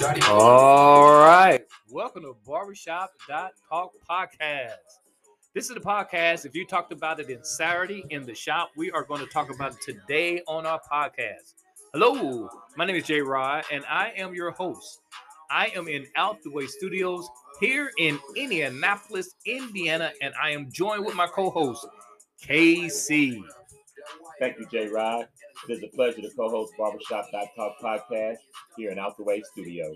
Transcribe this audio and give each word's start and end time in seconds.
All 0.00 1.18
right. 1.18 1.64
Welcome 1.90 2.22
to 2.22 2.36
Barbershop 2.46 3.10
Talk 3.28 3.90
Podcast. 4.08 4.76
This 5.54 5.68
is 5.68 5.74
the 5.74 5.80
podcast. 5.80 6.46
If 6.46 6.54
you 6.54 6.64
talked 6.64 6.92
about 6.92 7.18
it 7.18 7.30
in 7.30 7.42
Saturday 7.42 8.04
in 8.10 8.24
the 8.24 8.34
shop, 8.34 8.70
we 8.76 8.92
are 8.92 9.02
going 9.02 9.20
to 9.20 9.26
talk 9.26 9.52
about 9.52 9.72
it 9.72 9.78
today 9.84 10.40
on 10.46 10.66
our 10.66 10.80
podcast. 10.80 11.54
Hello, 11.92 12.48
my 12.76 12.84
name 12.84 12.94
is 12.94 13.04
Jay 13.04 13.20
Rod, 13.20 13.64
and 13.72 13.84
I 13.90 14.12
am 14.16 14.34
your 14.34 14.52
host. 14.52 15.00
I 15.50 15.72
am 15.74 15.88
in 15.88 16.06
Out 16.14 16.36
the 16.44 16.50
Way 16.52 16.68
Studios 16.68 17.28
here 17.58 17.90
in 17.98 18.20
Indianapolis, 18.36 19.34
Indiana, 19.46 20.12
and 20.22 20.32
I 20.40 20.50
am 20.50 20.70
joined 20.70 21.06
with 21.06 21.16
my 21.16 21.26
co-host, 21.26 21.84
KC. 22.44 23.42
Thank 24.38 24.58
you, 24.60 24.66
Jay 24.70 24.86
Rod. 24.86 25.26
It 25.66 25.72
is 25.72 25.82
a 25.82 25.88
pleasure 25.88 26.22
to 26.22 26.30
co-host 26.36 26.72
Barbershop 26.78 27.26
Talk 27.30 27.78
podcast 27.82 28.36
here 28.76 28.90
in 28.90 28.98
Out 28.98 29.16
the 29.16 29.22
Way 29.22 29.42
Studio. 29.52 29.92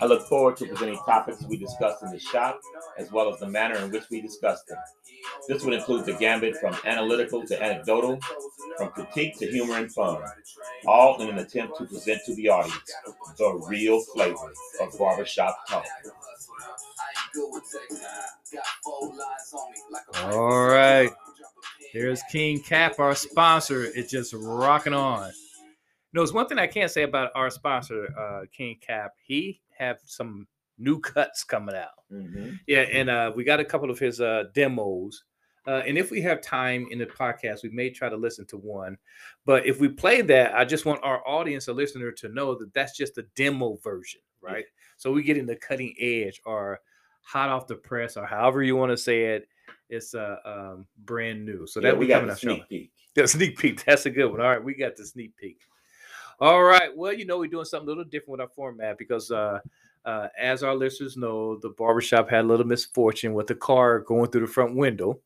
I 0.00 0.06
look 0.06 0.26
forward 0.26 0.56
to 0.58 0.66
presenting 0.66 0.98
topics 1.06 1.42
we 1.44 1.56
discuss 1.56 2.02
in 2.02 2.10
the 2.10 2.18
shop, 2.18 2.60
as 2.98 3.10
well 3.12 3.32
as 3.32 3.38
the 3.40 3.48
manner 3.48 3.76
in 3.76 3.90
which 3.90 4.04
we 4.10 4.20
discuss 4.20 4.62
them. 4.64 4.78
This 5.48 5.64
would 5.64 5.74
include 5.74 6.06
the 6.06 6.14
gambit 6.14 6.56
from 6.56 6.76
analytical 6.84 7.46
to 7.46 7.62
anecdotal, 7.62 8.18
from 8.76 8.88
critique 8.90 9.38
to 9.38 9.46
humor 9.50 9.76
and 9.76 9.92
fun, 9.92 10.20
all 10.86 11.20
in 11.22 11.28
an 11.28 11.38
attempt 11.38 11.78
to 11.78 11.84
present 11.84 12.20
to 12.26 12.34
the 12.34 12.48
audience 12.48 12.92
the 13.38 13.64
real 13.68 14.00
flavor 14.00 14.52
of 14.80 14.98
barbershop 14.98 15.56
talk. 15.68 15.84
All 20.24 20.66
right. 20.66 21.10
Here's 21.92 22.22
King 22.22 22.58
Cap, 22.58 22.98
our 22.98 23.14
sponsor. 23.14 23.84
It's 23.84 24.10
just 24.10 24.32
rocking 24.32 24.94
on. 24.94 25.30
It's 26.14 26.32
one 26.32 26.46
thing 26.46 26.58
I 26.58 26.66
can't 26.66 26.90
say 26.90 27.02
about 27.02 27.30
our 27.34 27.50
sponsor, 27.50 28.08
uh, 28.18 28.46
King 28.50 28.78
Cap. 28.80 29.12
He 29.22 29.60
have 29.76 29.98
some 30.06 30.48
new 30.78 31.00
cuts 31.00 31.44
coming 31.44 31.74
out. 31.74 31.90
Mm-hmm. 32.10 32.54
Yeah, 32.66 32.86
and 32.90 33.10
uh, 33.10 33.32
we 33.36 33.44
got 33.44 33.60
a 33.60 33.64
couple 33.64 33.90
of 33.90 33.98
his 33.98 34.22
uh, 34.22 34.44
demos. 34.54 35.24
Uh, 35.66 35.82
and 35.86 35.98
if 35.98 36.10
we 36.10 36.22
have 36.22 36.40
time 36.40 36.86
in 36.90 36.98
the 36.98 37.04
podcast, 37.04 37.62
we 37.62 37.68
may 37.68 37.90
try 37.90 38.08
to 38.08 38.16
listen 38.16 38.46
to 38.46 38.56
one. 38.56 38.96
But 39.44 39.66
if 39.66 39.78
we 39.78 39.88
play 39.88 40.22
that, 40.22 40.54
I 40.54 40.64
just 40.64 40.86
want 40.86 41.00
our 41.02 41.20
audience, 41.28 41.68
a 41.68 41.74
listener, 41.74 42.10
to 42.10 42.28
know 42.30 42.54
that 42.54 42.72
that's 42.72 42.96
just 42.96 43.18
a 43.18 43.26
demo 43.36 43.76
version, 43.84 44.22
right? 44.40 44.64
Yeah. 44.64 44.94
So 44.96 45.12
we 45.12 45.22
get 45.22 45.36
in 45.36 45.44
the 45.44 45.56
cutting 45.56 45.94
edge 46.00 46.40
or 46.46 46.80
hot 47.20 47.50
off 47.50 47.66
the 47.66 47.76
press 47.76 48.16
or 48.16 48.24
however 48.24 48.62
you 48.62 48.76
want 48.76 48.92
to 48.92 48.96
say 48.96 49.24
it 49.24 49.46
it's 49.92 50.14
uh, 50.14 50.36
um, 50.44 50.86
brand 51.04 51.44
new. 51.44 51.66
So 51.66 51.80
yeah, 51.80 51.90
that 51.90 51.98
we 51.98 52.06
got 52.06 52.26
the 52.26 52.34
sneak 52.34 52.68
peek. 52.68 52.92
The 53.14 53.28
sneak 53.28 53.58
peek. 53.58 53.84
That's 53.84 54.06
a 54.06 54.10
good 54.10 54.30
one. 54.30 54.40
All 54.40 54.48
right, 54.48 54.62
we 54.62 54.74
got 54.74 54.96
the 54.96 55.04
sneak 55.04 55.36
peek. 55.36 55.60
All 56.40 56.62
right. 56.62 56.90
Well, 56.96 57.12
you 57.12 57.26
know, 57.26 57.38
we're 57.38 57.50
doing 57.50 57.66
something 57.66 57.86
a 57.86 57.90
little 57.90 58.04
different 58.04 58.30
with 58.30 58.40
our 58.40 58.48
format 58.48 58.98
because 58.98 59.30
uh, 59.30 59.60
uh, 60.04 60.28
as 60.38 60.62
our 60.62 60.74
listeners 60.74 61.16
know, 61.16 61.58
the 61.58 61.68
barbershop 61.70 62.30
had 62.30 62.40
a 62.40 62.48
little 62.48 62.66
misfortune 62.66 63.34
with 63.34 63.46
the 63.46 63.54
car 63.54 64.00
going 64.00 64.30
through 64.30 64.40
the 64.40 64.52
front 64.52 64.74
window. 64.74 65.20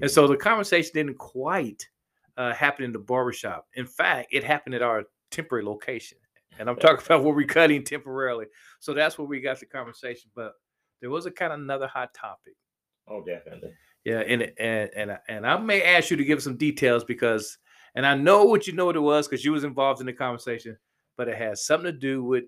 And 0.00 0.10
so 0.10 0.26
the 0.26 0.36
conversation 0.36 0.92
didn't 0.94 1.18
quite 1.18 1.88
uh, 2.36 2.52
happen 2.54 2.84
in 2.84 2.92
the 2.92 2.98
barbershop. 2.98 3.66
In 3.74 3.86
fact, 3.86 4.28
it 4.30 4.44
happened 4.44 4.74
at 4.74 4.82
our 4.82 5.04
temporary 5.30 5.64
location. 5.64 6.18
And 6.58 6.68
I'm 6.68 6.76
talking 6.76 7.04
about 7.04 7.24
where 7.24 7.34
we're 7.34 7.46
cutting 7.46 7.84
temporarily. 7.84 8.46
So 8.80 8.94
that's 8.94 9.18
where 9.18 9.26
we 9.26 9.40
got 9.40 9.60
the 9.60 9.66
conversation. 9.66 10.30
But 10.34 10.52
there 11.00 11.10
was 11.10 11.26
a 11.26 11.30
kind 11.30 11.52
of 11.52 11.60
another 11.60 11.86
hot 11.86 12.14
topic. 12.14 12.54
Oh, 13.10 13.22
definitely. 13.24 13.72
Yeah, 14.04 14.20
and 14.20 14.52
and 14.58 14.90
and 14.96 15.18
and 15.28 15.46
I 15.46 15.58
may 15.58 15.82
ask 15.82 16.10
you 16.10 16.16
to 16.16 16.24
give 16.24 16.42
some 16.42 16.56
details 16.56 17.04
because, 17.04 17.58
and 17.94 18.06
I 18.06 18.14
know 18.14 18.44
what 18.44 18.66
you 18.66 18.72
know 18.72 18.86
what 18.86 18.96
it 18.96 19.00
was 19.00 19.28
because 19.28 19.44
you 19.44 19.52
was 19.52 19.64
involved 19.64 20.00
in 20.00 20.06
the 20.06 20.12
conversation, 20.12 20.76
but 21.16 21.28
it 21.28 21.36
has 21.36 21.66
something 21.66 21.92
to 21.92 21.98
do 21.98 22.24
with 22.24 22.44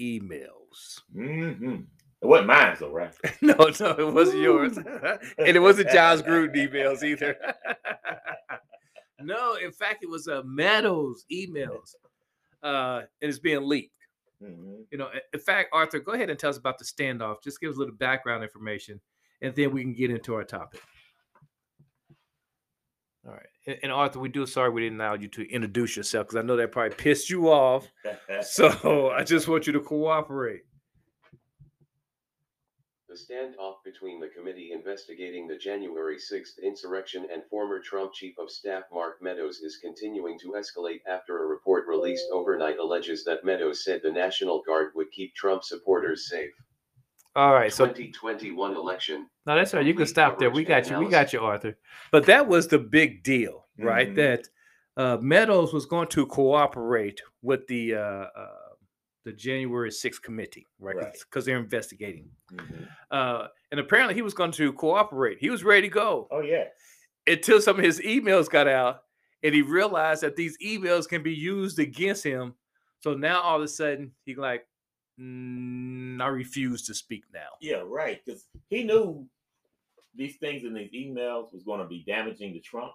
emails. 0.00 1.00
Mm-hmm. 1.14 1.82
It 2.22 2.26
wasn't 2.26 2.48
mine, 2.48 2.76
though, 2.80 2.90
right? 2.90 3.14
no, 3.42 3.54
no, 3.54 3.90
it 3.90 4.12
wasn't 4.12 4.40
yours, 4.40 4.76
and 5.38 5.56
it 5.56 5.60
wasn't 5.60 5.90
Jon 5.90 6.20
Gruden 6.20 6.56
emails 6.72 7.02
either. 7.02 7.36
no, 9.20 9.54
in 9.54 9.72
fact, 9.72 10.02
it 10.02 10.08
was 10.08 10.26
uh, 10.26 10.42
Meadows 10.44 11.26
emails, 11.30 11.94
uh, 12.62 13.02
and 13.20 13.28
it's 13.28 13.38
being 13.38 13.62
leaked. 13.68 13.92
Mm-hmm. 14.42 14.82
You 14.90 14.98
know, 14.98 15.08
in 15.32 15.40
fact, 15.40 15.68
Arthur, 15.72 16.00
go 16.00 16.12
ahead 16.12 16.30
and 16.30 16.38
tell 16.38 16.50
us 16.50 16.56
about 16.56 16.78
the 16.78 16.84
standoff. 16.84 17.42
Just 17.42 17.60
give 17.60 17.70
us 17.70 17.76
a 17.76 17.78
little 17.78 17.94
background 17.94 18.42
information 18.42 19.00
and 19.44 19.54
then 19.54 19.72
we 19.72 19.82
can 19.82 19.92
get 19.92 20.10
into 20.10 20.34
our 20.34 20.44
topic. 20.44 20.80
All 23.26 23.32
right. 23.32 23.46
And, 23.66 23.78
and 23.84 23.92
Arthur, 23.92 24.20
we 24.20 24.30
do 24.30 24.46
sorry 24.46 24.70
we 24.70 24.82
didn't 24.82 25.00
allow 25.00 25.14
you 25.14 25.28
to 25.28 25.50
introduce 25.52 25.96
yourself 25.96 26.28
because 26.28 26.42
I 26.42 26.46
know 26.46 26.56
that 26.56 26.72
probably 26.72 26.96
pissed 26.96 27.28
you 27.28 27.50
off. 27.50 27.86
so 28.42 29.10
I 29.10 29.22
just 29.22 29.46
want 29.46 29.66
you 29.66 29.74
to 29.74 29.80
cooperate. 29.80 30.62
The 33.06 33.14
standoff 33.14 33.76
between 33.84 34.18
the 34.18 34.28
committee 34.28 34.72
investigating 34.72 35.46
the 35.46 35.56
January 35.56 36.16
6th 36.16 36.60
insurrection 36.64 37.28
and 37.32 37.44
former 37.48 37.78
Trump 37.78 38.12
Chief 38.12 38.34
of 38.38 38.50
Staff 38.50 38.84
Mark 38.92 39.22
Meadows 39.22 39.58
is 39.58 39.76
continuing 39.76 40.36
to 40.40 40.56
escalate 40.58 41.00
after 41.06 41.44
a 41.44 41.46
report 41.46 41.86
released 41.86 42.24
overnight 42.32 42.78
alleges 42.78 43.22
that 43.24 43.44
Meadows 43.44 43.84
said 43.84 44.00
the 44.02 44.10
National 44.10 44.62
Guard 44.66 44.92
would 44.96 45.12
keep 45.12 45.32
Trump 45.34 45.62
supporters 45.62 46.28
safe. 46.28 46.50
All 47.36 47.52
right, 47.52 47.72
so 47.72 47.86
2021 47.86 48.76
election. 48.76 49.28
No, 49.46 49.56
that's 49.56 49.74
right. 49.74 49.84
You 49.84 49.94
can 49.94 50.06
stop 50.06 50.38
there. 50.38 50.50
We 50.50 50.64
got 50.64 50.88
you. 50.88 50.98
We 50.98 51.08
got 51.08 51.32
you, 51.32 51.40
Arthur. 51.40 51.76
But 52.12 52.26
that 52.26 52.46
was 52.46 52.68
the 52.68 52.78
big 52.78 53.24
deal, 53.24 53.66
right? 53.78 54.06
Mm-hmm. 54.06 54.16
That 54.16 54.48
uh, 54.96 55.16
Meadows 55.20 55.72
was 55.72 55.86
going 55.86 56.08
to 56.08 56.26
cooperate 56.26 57.20
with 57.42 57.66
the 57.66 57.96
uh, 57.96 57.98
uh, 57.98 58.48
the 59.24 59.32
January 59.32 59.90
6th 59.90 60.22
committee, 60.22 60.66
right? 60.78 60.96
Because 60.96 61.18
right. 61.34 61.44
they're 61.44 61.58
investigating. 61.58 62.28
Mm-hmm. 62.52 62.84
Uh, 63.10 63.46
and 63.70 63.80
apparently, 63.80 64.14
he 64.14 64.22
was 64.22 64.34
going 64.34 64.52
to 64.52 64.72
cooperate. 64.74 65.38
He 65.40 65.50
was 65.50 65.64
ready 65.64 65.88
to 65.88 65.94
go. 65.94 66.28
Oh 66.30 66.40
yeah. 66.40 66.64
Until 67.26 67.60
some 67.60 67.78
of 67.78 67.84
his 67.84 68.00
emails 68.00 68.48
got 68.48 68.68
out, 68.68 69.00
and 69.42 69.54
he 69.54 69.62
realized 69.62 70.22
that 70.22 70.36
these 70.36 70.56
emails 70.64 71.08
can 71.08 71.22
be 71.22 71.34
used 71.34 71.78
against 71.78 72.22
him. 72.22 72.54
So 73.00 73.14
now 73.14 73.40
all 73.40 73.56
of 73.56 73.62
a 73.62 73.68
sudden, 73.68 74.12
he 74.24 74.34
like, 74.34 74.66
mm, 75.20 76.20
I 76.20 76.26
refuse 76.26 76.86
to 76.86 76.94
speak 76.94 77.24
now. 77.32 77.40
Yeah, 77.60 77.82
right. 77.84 78.20
Because 78.24 78.46
he 78.68 78.84
knew 78.84 79.26
these 80.14 80.36
things 80.36 80.64
in 80.64 80.74
these 80.74 80.92
emails 80.92 81.52
was 81.52 81.64
going 81.64 81.80
to 81.80 81.86
be 81.86 82.04
damaging 82.06 82.52
to 82.54 82.60
Trump. 82.60 82.92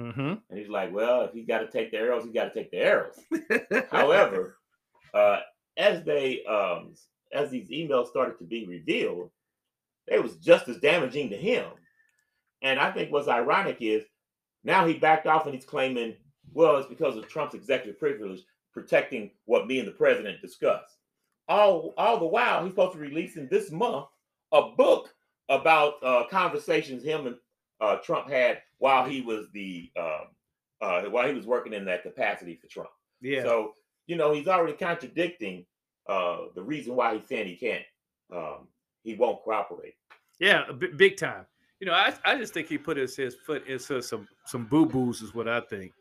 Mm-hmm. 0.00 0.34
And 0.48 0.58
he's 0.58 0.68
like, 0.68 0.92
well, 0.92 1.22
if 1.22 1.32
he 1.32 1.42
got 1.42 1.58
to 1.58 1.70
take 1.70 1.90
the 1.90 1.98
arrows, 1.98 2.24
he 2.24 2.30
got 2.30 2.52
to 2.52 2.54
take 2.54 2.70
the 2.70 2.78
arrows. 2.78 3.18
However, 3.90 4.56
uh, 5.12 5.40
as 5.76 6.04
they 6.04 6.44
um, 6.44 6.94
as 7.32 7.50
these 7.50 7.70
emails 7.70 8.08
started 8.08 8.38
to 8.38 8.44
be 8.44 8.66
revealed, 8.66 9.30
they 10.08 10.18
was 10.18 10.36
just 10.36 10.68
as 10.68 10.78
damaging 10.78 11.30
to 11.30 11.36
him. 11.36 11.66
And 12.62 12.78
I 12.78 12.90
think 12.92 13.10
what's 13.10 13.28
ironic 13.28 13.78
is 13.80 14.04
now 14.64 14.86
he 14.86 14.94
backed 14.94 15.26
off 15.26 15.46
and 15.46 15.54
he's 15.54 15.64
claiming, 15.64 16.14
well, 16.52 16.76
it's 16.76 16.88
because 16.88 17.16
of 17.16 17.28
Trump's 17.28 17.54
executive 17.54 17.98
privilege 17.98 18.40
protecting 18.72 19.30
what 19.44 19.66
me 19.66 19.78
and 19.78 19.88
the 19.88 19.92
president 19.92 20.40
discussed 20.40 20.96
all 21.48 21.94
all 21.96 22.18
the 22.18 22.26
while 22.26 22.62
he's 22.62 22.72
supposed 22.72 22.92
to 22.92 22.98
be 22.98 23.08
releasing 23.08 23.48
this 23.48 23.70
month 23.70 24.06
a 24.52 24.70
book 24.76 25.12
about 25.48 25.94
uh, 26.02 26.24
conversations 26.30 27.02
him 27.02 27.26
and 27.26 27.36
uh, 27.80 27.96
Trump 27.96 28.30
had 28.30 28.62
while 28.78 29.04
he 29.04 29.20
was 29.20 29.46
the 29.52 29.90
um, 29.98 30.28
uh, 30.80 31.02
while 31.04 31.26
he 31.26 31.34
was 31.34 31.46
working 31.46 31.72
in 31.72 31.84
that 31.84 32.02
capacity 32.02 32.58
for 32.60 32.68
Trump. 32.68 32.90
Yeah. 33.20 33.42
So 33.42 33.74
you 34.06 34.16
know 34.16 34.32
he's 34.32 34.48
already 34.48 34.74
contradicting 34.74 35.66
uh, 36.08 36.46
the 36.54 36.62
reason 36.62 36.94
why 36.94 37.14
he's 37.14 37.26
saying 37.26 37.48
he 37.48 37.56
can't 37.56 37.84
um, 38.34 38.68
he 39.02 39.14
won't 39.14 39.42
cooperate. 39.42 39.94
Yeah, 40.38 40.70
b- 40.72 40.88
big 40.96 41.16
time. 41.16 41.46
You 41.80 41.86
know, 41.86 41.94
I, 41.94 42.14
I 42.24 42.36
just 42.36 42.54
think 42.54 42.68
he 42.68 42.78
put 42.78 42.96
his, 42.96 43.16
his 43.16 43.34
foot 43.34 43.66
into 43.66 44.00
some 44.02 44.28
some 44.46 44.66
boo 44.66 44.86
boos 44.86 45.20
is 45.20 45.34
what 45.34 45.48
I 45.48 45.60
think, 45.60 45.92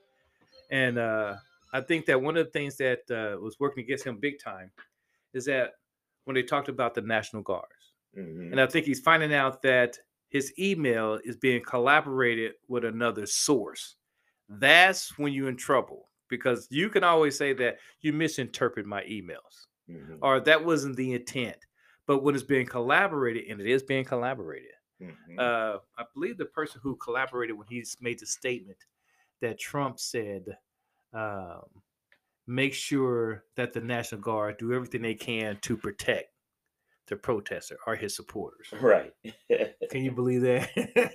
and 0.70 1.00
uh, 1.00 1.36
I 1.74 1.82
think 1.82 2.06
that 2.06 2.22
one 2.22 2.38
of 2.38 2.46
the 2.46 2.52
things 2.52 2.78
that 2.78 3.00
uh, 3.10 3.40
was 3.42 3.60
working 3.60 3.84
against 3.84 4.06
him 4.06 4.18
big 4.18 4.40
time 4.40 4.72
is 5.34 5.46
that 5.46 5.72
when 6.26 6.36
they 6.36 6.44
talked 6.44 6.70
about 6.70 6.94
the 6.94 7.02
National 7.02 7.42
Guards, 7.42 7.94
mm-hmm. 8.18 8.52
and 8.52 8.62
I 8.62 8.68
think 8.68 8.86
he's 8.86 9.00
finding 9.00 9.34
out 9.34 9.62
that 9.64 9.98
his 10.30 10.54
email 10.58 11.20
is 11.24 11.36
being 11.36 11.62
collaborated 11.64 12.54
with 12.68 12.86
another 12.86 13.26
source. 13.26 13.96
That's 14.48 15.18
when 15.18 15.34
you're 15.34 15.50
in 15.50 15.58
trouble 15.58 16.10
because 16.30 16.68
you 16.72 16.90
can 16.90 17.04
always 17.04 17.38
say 17.38 17.54
that 17.54 17.78
you 18.02 18.14
misinterpret 18.14 18.86
my 18.86 19.04
emails 19.04 19.68
mm-hmm. 19.90 20.16
or 20.22 20.40
that 20.40 20.64
wasn't 20.64 20.96
the 20.96 21.14
intent. 21.14 21.58
But 22.08 22.24
when 22.24 22.36
it's 22.36 22.44
being 22.44 22.66
collaborated, 22.66 23.46
and 23.50 23.62
it 23.62 23.68
is 23.68 23.84
being 23.84 24.06
collaborated, 24.06 24.72
mm-hmm. 25.02 25.40
uh, 25.40 25.78
I 25.98 26.06
believe 26.14 26.38
the 26.38 26.46
person 26.46 26.82
who 26.84 26.96
collaborated 26.96 27.58
when 27.58 27.68
he 27.70 27.84
made 28.02 28.20
the 28.20 28.26
statement 28.26 28.78
that 29.42 29.60
Trump 29.60 30.00
said, 30.00 30.44
um, 31.14 31.64
make 32.52 32.74
sure 32.74 33.46
that 33.56 33.74
the 33.74 33.82
National 33.82 34.22
Guard 34.22 34.58
do 34.58 34.74
everything 34.74 35.02
they 35.02 35.14
can 35.14 35.58
to 35.62 35.78
protect 35.78 36.28
the 37.08 37.16
protester 37.16 37.78
or 37.88 37.96
his 37.96 38.16
supporters. 38.16 38.68
Right. 38.80 39.14
can 39.90 40.04
you 40.04 40.12
believe 40.12 40.42
that? 40.42 40.70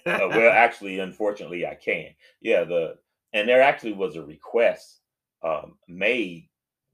uh, 0.07 0.29
well, 0.29 0.53
actually, 0.53 0.99
unfortunately, 0.99 1.67
I 1.67 1.75
can. 1.75 2.09
Yeah, 2.41 2.65
the 2.65 2.97
and 3.33 3.49
there 3.49 3.63
actually 3.63 3.93
was 3.93 4.17
a 4.17 4.23
request 4.23 5.01
um, 5.43 5.77
made 5.89 6.49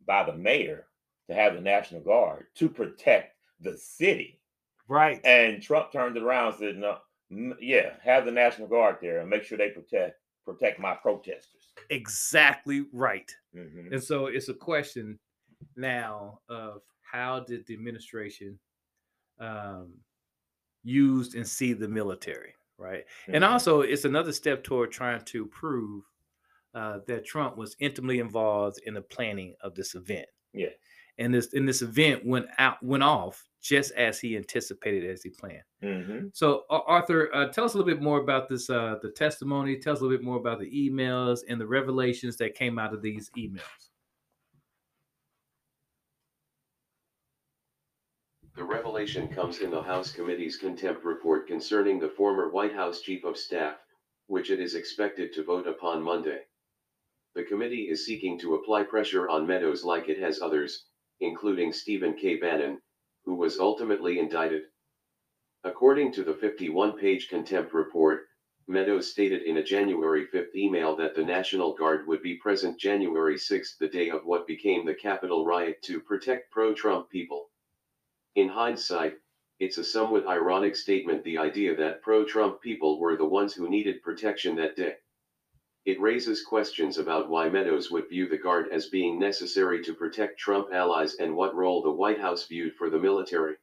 by 0.06 0.24
the 0.24 0.34
mayor 0.34 0.86
to 1.28 1.34
have 1.34 1.54
the 1.54 1.60
National 1.60 2.00
Guard 2.00 2.46
to 2.56 2.68
protect 2.68 3.36
the 3.60 3.76
city. 3.78 4.40
Right. 4.88 5.20
And 5.24 5.62
Trump 5.62 5.92
turned 5.92 6.16
it 6.16 6.22
around 6.22 6.48
and 6.48 6.58
said, 6.58 6.76
no, 6.78 6.98
yeah, 7.60 7.92
have 8.02 8.24
the 8.24 8.32
National 8.32 8.66
Guard 8.66 8.96
there 9.00 9.20
and 9.20 9.30
make 9.30 9.44
sure 9.44 9.56
they 9.56 9.70
protect 9.70 10.16
protect 10.44 10.80
my 10.80 10.94
protesters. 10.94 11.61
Exactly 11.90 12.86
right. 12.92 13.34
Mhm. 13.54 13.92
And 13.92 14.02
so 14.02 14.26
it's 14.26 14.48
a 14.48 14.54
question 14.54 15.18
now 15.76 16.40
of 16.48 16.82
how 17.02 17.40
did 17.40 17.66
the 17.66 17.74
administration 17.74 18.58
um, 19.38 20.00
use 20.84 21.34
and 21.34 21.46
see 21.48 21.72
the 21.74 21.88
military, 21.88 22.54
right? 22.78 23.06
And 23.32 23.44
Mhm. 23.44 23.48
also, 23.52 23.82
it's 23.82 24.04
another 24.04 24.32
step 24.32 24.64
toward 24.64 24.92
trying 24.92 25.24
to 25.26 25.46
prove 25.46 26.04
uh, 26.74 27.00
that 27.08 27.24
Trump 27.26 27.56
was 27.56 27.76
intimately 27.80 28.20
involved 28.20 28.80
in 28.86 28.94
the 28.94 29.02
planning 29.02 29.56
of 29.62 29.74
this 29.74 29.94
event. 29.94 30.28
Yeah. 30.52 30.70
And 31.18 31.32
this 31.34 31.52
and 31.52 31.68
this 31.68 31.82
event 31.82 32.24
went 32.24 32.46
out 32.58 32.82
went 32.82 33.02
off 33.02 33.46
just 33.60 33.92
as 33.92 34.18
he 34.18 34.36
anticipated 34.36 35.08
as 35.08 35.22
he 35.22 35.30
planned. 35.30 35.62
Mhm. 35.82 36.34
So, 36.34 36.64
Ar- 36.68 36.82
Arthur, 36.82 37.32
uh, 37.34 37.48
tell 37.52 37.64
us 37.64 37.74
a 37.74 37.78
little 37.78 37.92
bit 37.92 38.02
more 38.02 38.18
about 38.20 38.48
this, 38.48 38.68
uh, 38.68 38.98
the 39.02 39.10
testimony. 39.10 39.78
Tell 39.78 39.92
us 39.92 40.00
a 40.00 40.02
little 40.02 40.16
bit 40.18 40.24
more 40.24 40.38
about 40.38 40.58
the 40.58 40.70
emails 40.90 41.40
and 41.48 41.60
the 41.60 41.66
revelations 41.66 42.36
that 42.38 42.54
came 42.54 42.78
out 42.78 42.92
of 42.92 43.02
these 43.02 43.30
emails. 43.36 43.90
The 48.54 48.64
revelation 48.64 49.28
comes 49.28 49.60
in 49.60 49.70
the 49.70 49.82
House 49.82 50.12
Committee's 50.12 50.56
contempt 50.58 51.04
report 51.04 51.46
concerning 51.46 51.98
the 51.98 52.10
former 52.10 52.50
White 52.50 52.74
House 52.74 53.00
Chief 53.00 53.24
of 53.24 53.36
Staff, 53.36 53.78
which 54.26 54.50
it 54.50 54.60
is 54.60 54.74
expected 54.74 55.32
to 55.34 55.42
vote 55.44 55.66
upon 55.66 56.02
Monday. 56.02 56.42
The 57.34 57.44
committee 57.44 57.88
is 57.88 58.04
seeking 58.04 58.38
to 58.40 58.56
apply 58.56 58.82
pressure 58.84 59.28
on 59.28 59.46
Meadows 59.46 59.84
like 59.84 60.08
it 60.08 60.18
has 60.18 60.42
others, 60.42 60.86
including 61.22 61.72
Stephen 61.72 62.14
K. 62.14 62.36
Bannon, 62.36 62.82
who 63.24 63.34
was 63.34 63.58
ultimately 63.58 64.18
indicted. 64.18 64.64
According 65.64 66.12
to 66.12 66.24
the 66.24 66.34
51 66.34 66.98
page 66.98 67.28
contempt 67.28 67.72
report, 67.72 68.26
Meadows 68.68 69.10
stated 69.10 69.42
in 69.42 69.56
a 69.56 69.62
January 69.62 70.26
5 70.26 70.54
email 70.54 70.94
that 70.96 71.14
the 71.14 71.24
National 71.24 71.74
Guard 71.74 72.06
would 72.06 72.22
be 72.22 72.36
present 72.36 72.78
January 72.78 73.36
6, 73.36 73.76
the 73.76 73.88
day 73.88 74.08
of 74.08 74.24
what 74.24 74.46
became 74.46 74.84
the 74.84 74.94
Capitol 74.94 75.44
riot, 75.44 75.82
to 75.82 76.00
protect 76.00 76.50
pro 76.50 76.72
Trump 76.72 77.08
people. 77.08 77.50
In 78.34 78.48
hindsight, 78.48 79.18
it's 79.58 79.78
a 79.78 79.84
somewhat 79.84 80.26
ironic 80.26 80.74
statement 80.74 81.22
the 81.22 81.38
idea 81.38 81.76
that 81.76 82.02
pro 82.02 82.24
Trump 82.24 82.60
people 82.60 82.98
were 82.98 83.16
the 83.16 83.24
ones 83.24 83.54
who 83.54 83.68
needed 83.68 84.02
protection 84.02 84.56
that 84.56 84.74
day. 84.76 84.96
It 85.84 86.00
raises 86.00 86.44
questions 86.44 86.96
about 86.96 87.28
why 87.28 87.48
Meadows 87.48 87.90
would 87.90 88.08
view 88.08 88.28
the 88.28 88.38
Guard 88.38 88.68
as 88.70 88.88
being 88.88 89.18
necessary 89.18 89.82
to 89.82 89.94
protect 89.94 90.38
Trump 90.38 90.72
allies 90.72 91.16
and 91.16 91.34
what 91.34 91.56
role 91.56 91.82
the 91.82 91.90
White 91.90 92.20
House 92.20 92.46
viewed 92.46 92.76
for 92.76 92.88
the 92.88 93.00
military. 93.00 93.56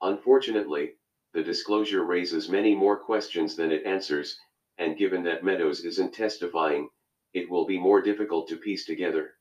Unfortunately, 0.00 0.94
the 1.32 1.42
disclosure 1.42 2.04
raises 2.04 2.48
many 2.48 2.76
more 2.76 2.96
questions 2.96 3.56
than 3.56 3.72
it 3.72 3.84
answers, 3.84 4.38
and 4.78 4.96
given 4.96 5.24
that 5.24 5.42
Meadows 5.42 5.84
isn't 5.84 6.14
testifying, 6.14 6.88
it 7.34 7.50
will 7.50 7.66
be 7.66 7.78
more 7.78 8.00
difficult 8.00 8.48
to 8.48 8.56
piece 8.56 8.86
together. 8.86 9.34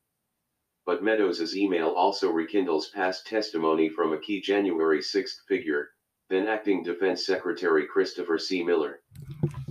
But 0.88 1.03
Meadows' 1.03 1.55
email 1.55 1.89
also 1.89 2.31
rekindles 2.31 2.89
past 2.89 3.27
testimony 3.27 3.89
from 3.89 4.11
a 4.11 4.19
key 4.19 4.41
January 4.41 5.03
6 5.03 5.43
figure, 5.47 5.91
then 6.30 6.48
acting 6.48 6.83
Defense 6.83 7.25
Secretary 7.25 7.86
Christopher 7.86 8.38
C. 8.38 8.63
Miller. 8.63 9.01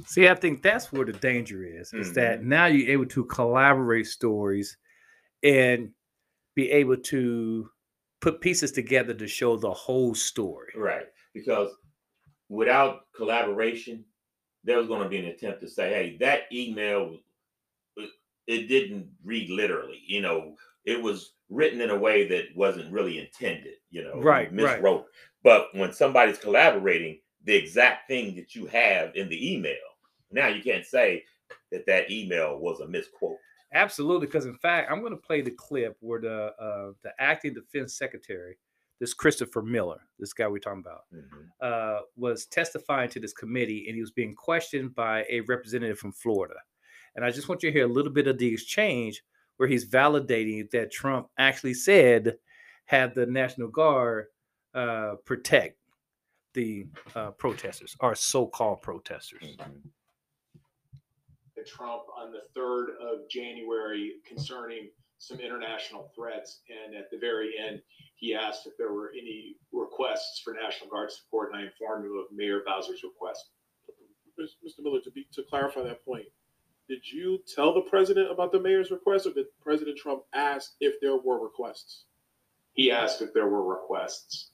See, 0.07 0.29
I 0.29 0.35
think 0.35 0.63
that's 0.63 0.93
where 0.93 1.05
the 1.05 1.13
danger 1.13 1.65
is. 1.65 1.93
Is 1.93 2.13
that 2.15 2.41
mm-hmm. 2.41 2.49
now 2.49 2.67
you're 2.67 2.91
able 2.91 3.07
to 3.07 3.25
collaborate 3.25 4.07
stories 4.07 4.77
and 5.43 5.91
be 6.55 6.71
able 6.71 6.97
to 6.97 7.69
put 8.21 8.41
pieces 8.41 8.73
together 8.73 9.13
to 9.13 9.29
show 9.29 9.57
the 9.57 9.71
whole 9.71 10.15
story. 10.15 10.73
Right. 10.75 11.07
Because 11.35 11.71
without 12.49 13.01
collaboration, 13.15 14.05
there 14.65 14.79
was 14.79 14.87
going 14.87 15.03
to 15.03 15.09
be 15.09 15.19
an 15.19 15.27
attempt 15.27 15.61
to 15.61 15.69
say, 15.69 15.91
hey, 15.91 16.17
that 16.21 16.43
email, 16.53 17.19
it, 18.47 18.69
didn't 18.69 19.09
read 19.25 19.51
literally. 19.51 20.01
You 20.07 20.23
know, 20.23 20.55
it 20.87 21.03
was 21.03 21.35
written 21.51 21.83
in 21.83 21.91
a 21.91 21.99
way 21.99 22.27
that 22.29 22.45
wasn't 22.57 22.93
really 22.93 23.19
intended, 23.19 23.75
you 23.91 24.03
know, 24.03 24.21
Right, 24.21 24.51
you 24.51 24.65
right. 24.65 24.83
But 25.45 25.69
when 25.75 25.93
somebody's 25.93 26.39
collaborating, 26.39 27.21
the 27.45 27.55
exact 27.55 28.09
thing 28.09 28.35
that 28.37 28.55
you 28.57 28.67
have 28.67 29.15
in 29.15 29.29
the 29.29 29.55
email, 29.55 29.77
now 30.33 30.49
you 30.49 30.63
can't 30.63 30.85
say 30.87 31.23
that 31.71 31.87
that 31.87 32.11
email 32.11 32.59
was 32.59 32.81
a 32.81 32.89
misquote. 32.89 33.37
Absolutely, 33.75 34.27
because 34.27 34.47
in 34.47 34.57
fact, 34.57 34.91
I'm 34.91 35.01
going 35.01 35.13
to 35.13 35.17
play 35.19 35.43
the 35.43 35.51
clip 35.51 35.97
where 36.01 36.21
the 36.21 36.55
uh, 36.61 36.93
the 37.03 37.13
acting 37.19 37.55
defense 37.55 37.99
secretary, 37.99 38.57
this 39.01 39.13
Christopher 39.13 39.63
Miller, 39.63 40.01
this 40.19 40.33
guy 40.33 40.47
we're 40.47 40.59
talking 40.61 40.85
about, 40.87 41.03
Mhm. 41.13 41.49
uh, 41.61 42.03
was 42.17 42.47
testifying 42.47 43.11
to 43.11 43.21
this 43.21 43.33
committee, 43.33 43.87
and 43.87 43.95
he 43.95 44.01
was 44.01 44.13
being 44.13 44.35
questioned 44.35 44.95
by 44.95 45.27
a 45.29 45.41
representative 45.43 45.99
from 45.99 46.13
Florida. 46.13 46.55
And 47.17 47.25
I 47.25 47.31
just 47.31 47.49
want 47.49 47.63
you 47.63 47.71
to 47.71 47.73
hear 47.77 47.85
a 47.85 47.93
little 47.93 48.13
bit 48.13 48.29
of 48.29 48.39
the 48.39 48.53
exchange 48.53 49.23
where 49.57 49.69
he's 49.69 49.89
validating 49.89 50.71
that 50.71 50.91
Trump 50.93 51.29
actually 51.37 51.75
said, 51.75 52.39
"Have 52.87 53.15
the 53.15 53.27
National 53.27 53.69
Guard 53.69 54.29
uh, 54.75 55.15
protect 55.25 55.79
the 56.55 56.87
uh, 57.15 57.31
protesters 57.33 57.97
or 58.01 58.15
so-called 58.15 58.83
protesters." 58.83 59.57
Mhm. 59.57 59.91
to 61.57 61.63
Trump 61.63 62.03
on 62.17 62.33
the 62.33 62.43
3rd 62.57 62.97
of 63.01 63.29
January 63.29 64.21
concerning 64.27 64.91
some 65.19 65.39
international 65.39 66.11
threats. 66.15 66.63
And 66.69 66.97
at 66.97 67.11
the 67.11 67.17
very 67.19 67.57
end, 67.57 67.81
he 68.17 68.35
asked 68.35 68.67
if 68.67 68.77
there 68.77 68.93
were 68.93 69.13
any 69.13 69.57
requests 69.73 70.41
for 70.41 70.53
National 70.53 70.91
Guard 70.91 71.11
support, 71.13 71.53
and 71.53 71.61
I 71.63 71.67
informed 71.67 72.07
him 72.07 72.17
of 72.19 72.27
Mayor 72.33 72.63
Bowser's 72.67 73.03
request. 73.05 73.51
Mr. 74.37 74.81
Miller, 74.81 75.01
to 75.03 75.13
be 75.13 75.29
to 75.33 75.45
clarify 75.45 75.83
that 75.85 76.05
point, 76.05 76.27
did 76.89 77.09
you 77.11 77.39
tell 77.55 77.73
the 77.73 77.83
president 77.83 78.31
about 78.33 78.51
the 78.51 78.59
mayor's 78.61 78.91
request, 78.91 79.27
or 79.27 79.33
did 79.33 79.47
President 79.61 79.97
Trump 79.97 80.25
ask 80.35 80.73
if 80.81 81.01
there 81.01 81.17
were 81.17 81.41
requests? 81.41 82.05
He 82.73 82.91
asked 82.91 83.23
if 83.23 83.33
there 83.33 83.47
were 83.49 83.65
requests. 83.65 84.51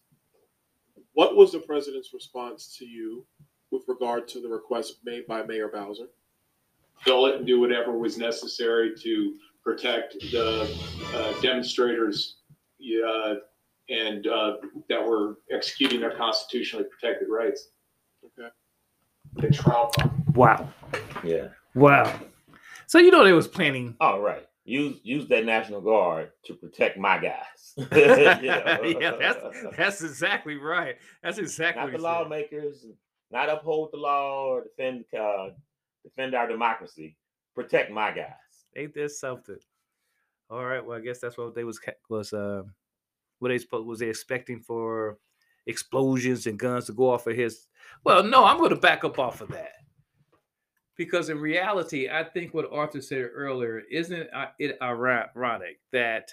What 1.14 1.36
was 1.36 1.52
the 1.52 1.58
president's 1.60 2.12
response 2.14 2.76
to 2.78 2.86
you 2.86 3.26
with 3.70 3.82
regard 3.88 4.28
to 4.28 4.40
the 4.40 4.48
request 4.48 4.98
made 5.04 5.26
by 5.26 5.42
Mayor 5.42 5.68
Bowser? 5.68 6.06
Fill 7.00 7.26
it 7.26 7.36
and 7.36 7.46
do 7.46 7.60
whatever 7.60 7.96
was 7.96 8.18
necessary 8.18 8.94
to 9.02 9.34
protect 9.62 10.14
the 10.32 10.62
uh, 11.14 11.40
demonstrators 11.40 12.36
uh, 13.06 13.34
and 13.88 14.26
uh, 14.26 14.54
that 14.88 15.04
were 15.04 15.38
executing 15.50 16.00
their 16.00 16.16
constitutionally 16.16 16.86
protected 16.86 17.28
rights. 17.28 17.68
Okay. 18.24 18.48
The 19.36 19.50
Trump 19.50 19.92
Wow, 20.34 20.72
Yeah. 21.24 21.48
wow. 21.74 22.18
So 22.86 22.98
you 22.98 23.10
know 23.10 23.24
they 23.24 23.32
was 23.32 23.48
planning 23.48 23.96
All 24.00 24.20
right. 24.20 24.46
Use 24.70 25.00
use 25.02 25.26
that 25.26 25.44
National 25.44 25.80
Guard 25.80 26.30
to 26.44 26.54
protect 26.54 26.96
my 26.96 27.18
guys. 27.18 27.74
Yeah, 27.90 29.16
that's 29.18 29.76
that's 29.76 30.02
exactly 30.04 30.58
right. 30.58 30.96
That's 31.24 31.38
exactly 31.38 31.82
not 31.82 31.92
the 31.92 31.98
lawmakers, 31.98 32.86
not 33.32 33.48
uphold 33.48 33.90
the 33.92 33.96
law 33.96 34.44
or 34.44 34.62
defend 34.62 35.06
uh, 35.18 35.48
defend 36.04 36.36
our 36.36 36.46
democracy. 36.46 37.16
Protect 37.56 37.90
my 37.90 38.12
guys. 38.12 38.30
Ain't 38.76 38.94
there 38.94 39.08
something? 39.08 39.58
All 40.48 40.64
right. 40.64 40.84
Well, 40.84 40.98
I 40.98 41.00
guess 41.00 41.18
that's 41.18 41.36
what 41.36 41.52
they 41.52 41.64
was 41.64 41.80
was 42.08 42.32
uh, 42.32 42.62
what 43.40 43.48
they 43.48 43.58
was 43.76 43.98
they 43.98 44.08
expecting 44.08 44.60
for 44.60 45.18
explosions 45.66 46.46
and 46.46 46.60
guns 46.60 46.86
to 46.86 46.92
go 46.92 47.10
off 47.10 47.26
of 47.26 47.34
his. 47.34 47.66
Well, 48.04 48.22
no, 48.22 48.44
I'm 48.44 48.58
going 48.58 48.70
to 48.70 48.76
back 48.76 49.02
up 49.02 49.18
off 49.18 49.40
of 49.40 49.48
that 49.48 49.72
because 51.00 51.30
in 51.30 51.40
reality, 51.40 52.10
I 52.10 52.22
think 52.22 52.52
what 52.52 52.70
Arthur 52.70 53.00
said 53.00 53.30
earlier 53.34 53.80
isn't 53.90 54.28
uh, 54.34 54.48
it 54.58 54.76
ironic 54.82 55.80
that 55.92 56.30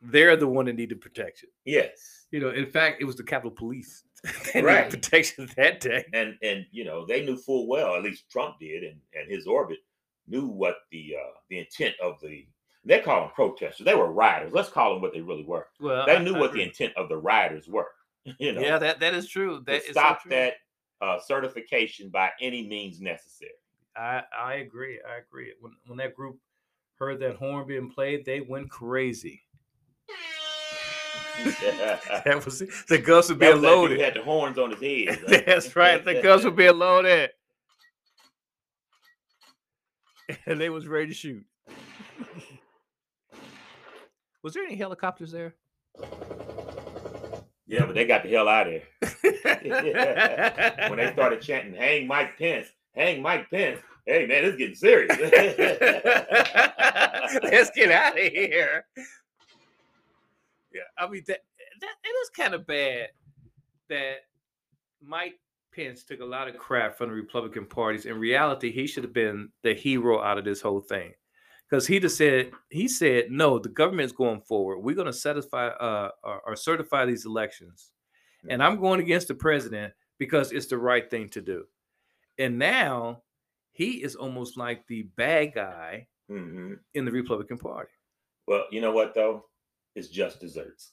they're 0.00 0.38
the 0.38 0.46
one 0.46 0.64
that 0.64 0.76
needed 0.76 1.02
protection. 1.02 1.50
Yes. 1.66 2.24
You 2.30 2.40
know, 2.40 2.48
in 2.48 2.64
fact, 2.64 3.02
it 3.02 3.04
was 3.04 3.16
the 3.16 3.22
Capitol 3.24 3.50
Police 3.50 4.04
that 4.24 4.54
needed 4.54 4.64
Right. 4.64 4.88
protection 4.90 5.50
that 5.58 5.80
day. 5.80 6.06
And 6.14 6.38
and 6.42 6.64
you 6.70 6.84
know, 6.84 7.04
they 7.04 7.26
knew 7.26 7.36
full 7.36 7.68
well, 7.68 7.94
at 7.94 8.02
least 8.02 8.30
Trump 8.30 8.54
did, 8.58 8.84
and, 8.84 8.98
and 9.12 9.30
his 9.30 9.46
orbit 9.46 9.76
knew 10.26 10.46
what 10.46 10.76
the 10.90 11.16
uh, 11.20 11.32
the 11.50 11.58
intent 11.58 11.94
of 12.02 12.14
the 12.22 12.46
they 12.86 13.00
call 13.00 13.20
them 13.20 13.30
protesters. 13.34 13.84
They 13.84 13.94
were 13.94 14.10
rioters. 14.10 14.54
Let's 14.54 14.70
call 14.70 14.94
them 14.94 15.02
what 15.02 15.12
they 15.12 15.20
really 15.20 15.44
were. 15.44 15.66
Well, 15.78 16.06
They 16.06 16.18
knew 16.24 16.36
I 16.36 16.40
what 16.40 16.54
the 16.54 16.62
intent 16.62 16.94
of 16.96 17.10
the 17.10 17.18
rioters 17.18 17.68
were. 17.68 17.88
You 18.38 18.52
know, 18.52 18.62
yeah, 18.62 18.78
that 18.78 19.00
that 19.00 19.12
is 19.12 19.28
true. 19.28 19.62
That 19.66 19.72
to 19.72 19.78
is 19.80 19.86
so 19.88 19.92
stop 19.92 20.22
true. 20.22 20.30
that 20.30 20.54
uh, 21.02 21.18
certification 21.20 22.08
by 22.08 22.30
any 22.40 22.66
means 22.66 22.98
necessary. 22.98 23.50
I 23.96 24.22
I 24.38 24.54
agree. 24.54 25.00
I 25.06 25.18
agree. 25.18 25.52
When 25.60 25.72
when 25.86 25.98
that 25.98 26.14
group 26.14 26.38
heard 26.96 27.20
that 27.20 27.36
horn 27.36 27.66
being 27.66 27.90
played, 27.90 28.24
they 28.24 28.40
went 28.40 28.70
crazy. 28.70 29.42
That 32.24 32.42
was 32.44 32.58
the 32.88 32.98
guns 32.98 33.30
were 33.30 33.34
being 33.36 33.52
was 33.52 33.62
that 33.62 33.88
dude 33.88 34.00
had 34.00 34.14
the 34.14 34.22
horns 34.22 34.58
on 34.58 34.72
his 34.76 34.80
head. 34.80 35.44
That's 35.46 35.74
right. 35.74 36.04
The 36.04 36.20
guns 36.20 36.44
were 36.44 36.50
being 36.50 36.78
loaded, 36.78 37.30
and 40.44 40.60
they 40.60 40.68
was 40.68 40.86
ready 40.86 41.06
to 41.08 41.14
shoot. 41.14 41.44
was 44.42 44.52
there 44.52 44.64
any 44.64 44.76
helicopters 44.76 45.32
there? 45.32 45.54
Yeah, 47.66 47.86
but 47.86 47.94
they 47.94 48.04
got 48.04 48.24
the 48.24 48.30
hell 48.30 48.48
out 48.48 48.66
of 48.66 48.82
there. 49.32 50.88
when 50.90 50.98
they 50.98 51.12
started 51.12 51.40
chanting, 51.40 51.74
hang 51.74 52.06
Mike 52.06 52.36
Pence, 52.36 52.66
hang 52.94 53.22
Mike 53.22 53.50
Pence. 53.50 53.80
Hey 54.06 54.26
man, 54.26 54.44
it's 54.44 54.56
getting 54.56 54.74
serious. 54.74 55.16
Let's 57.42 57.70
get 57.70 57.92
out 57.92 58.18
of 58.18 58.32
here. 58.32 58.86
Yeah, 60.72 60.82
I 60.98 61.08
mean 61.08 61.22
that 61.28 61.40
that 61.80 61.94
it 62.04 62.08
is 62.08 62.30
kind 62.30 62.54
of 62.54 62.66
bad 62.66 63.08
that 63.88 64.16
Mike 65.02 65.38
Pence 65.74 66.04
took 66.04 66.20
a 66.20 66.24
lot 66.24 66.48
of 66.48 66.56
crap 66.56 66.96
from 66.96 67.10
the 67.10 67.14
Republican 67.14 67.66
parties. 67.66 68.06
In 68.06 68.18
reality, 68.18 68.72
he 68.72 68.86
should 68.86 69.04
have 69.04 69.12
been 69.12 69.50
the 69.62 69.74
hero 69.74 70.20
out 70.20 70.38
of 70.38 70.44
this 70.44 70.60
whole 70.60 70.80
thing. 70.80 71.12
Because 71.68 71.86
he 71.86 72.00
just 72.00 72.16
said 72.16 72.50
he 72.70 72.88
said, 72.88 73.26
no, 73.30 73.58
the 73.58 73.68
government's 73.68 74.12
going 74.12 74.40
forward. 74.40 74.80
We're 74.80 74.96
going 74.96 75.06
to 75.06 75.12
satisfy 75.12 75.68
uh, 75.68 76.10
or, 76.24 76.40
or 76.46 76.56
certify 76.56 77.06
these 77.06 77.26
elections. 77.26 77.92
And 78.48 78.62
I'm 78.62 78.80
going 78.80 79.00
against 79.00 79.28
the 79.28 79.34
president 79.34 79.92
because 80.18 80.50
it's 80.50 80.66
the 80.66 80.78
right 80.78 81.08
thing 81.10 81.28
to 81.30 81.40
do. 81.40 81.64
And 82.40 82.58
now 82.58 83.22
he 83.72 84.02
is 84.02 84.16
almost 84.16 84.56
like 84.56 84.86
the 84.86 85.02
bad 85.16 85.54
guy 85.54 86.08
hmm 86.28 86.74
in 86.94 87.04
the 87.04 87.12
Republican 87.12 87.58
Party. 87.58 87.92
Well, 88.46 88.64
you 88.70 88.80
know 88.80 88.92
what 88.92 89.14
though? 89.14 89.44
It's 89.94 90.08
just 90.08 90.40
desserts. 90.40 90.92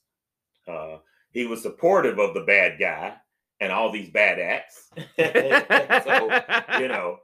Uh, 0.67 0.97
he 1.31 1.45
was 1.45 1.61
supportive 1.61 2.19
of 2.19 2.33
the 2.33 2.41
bad 2.41 2.79
guy 2.79 3.15
and 3.61 3.71
all 3.71 3.91
these 3.91 4.09
bad 4.09 4.39
acts. 4.39 4.89
so 5.17 6.41
you 6.79 6.87
know, 6.89 7.17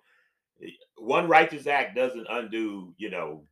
one 0.97 1.27
righteous 1.27 1.67
act 1.67 1.95
doesn't 1.95 2.27
undo, 2.29 2.93
you 2.97 3.09
know, 3.09 3.43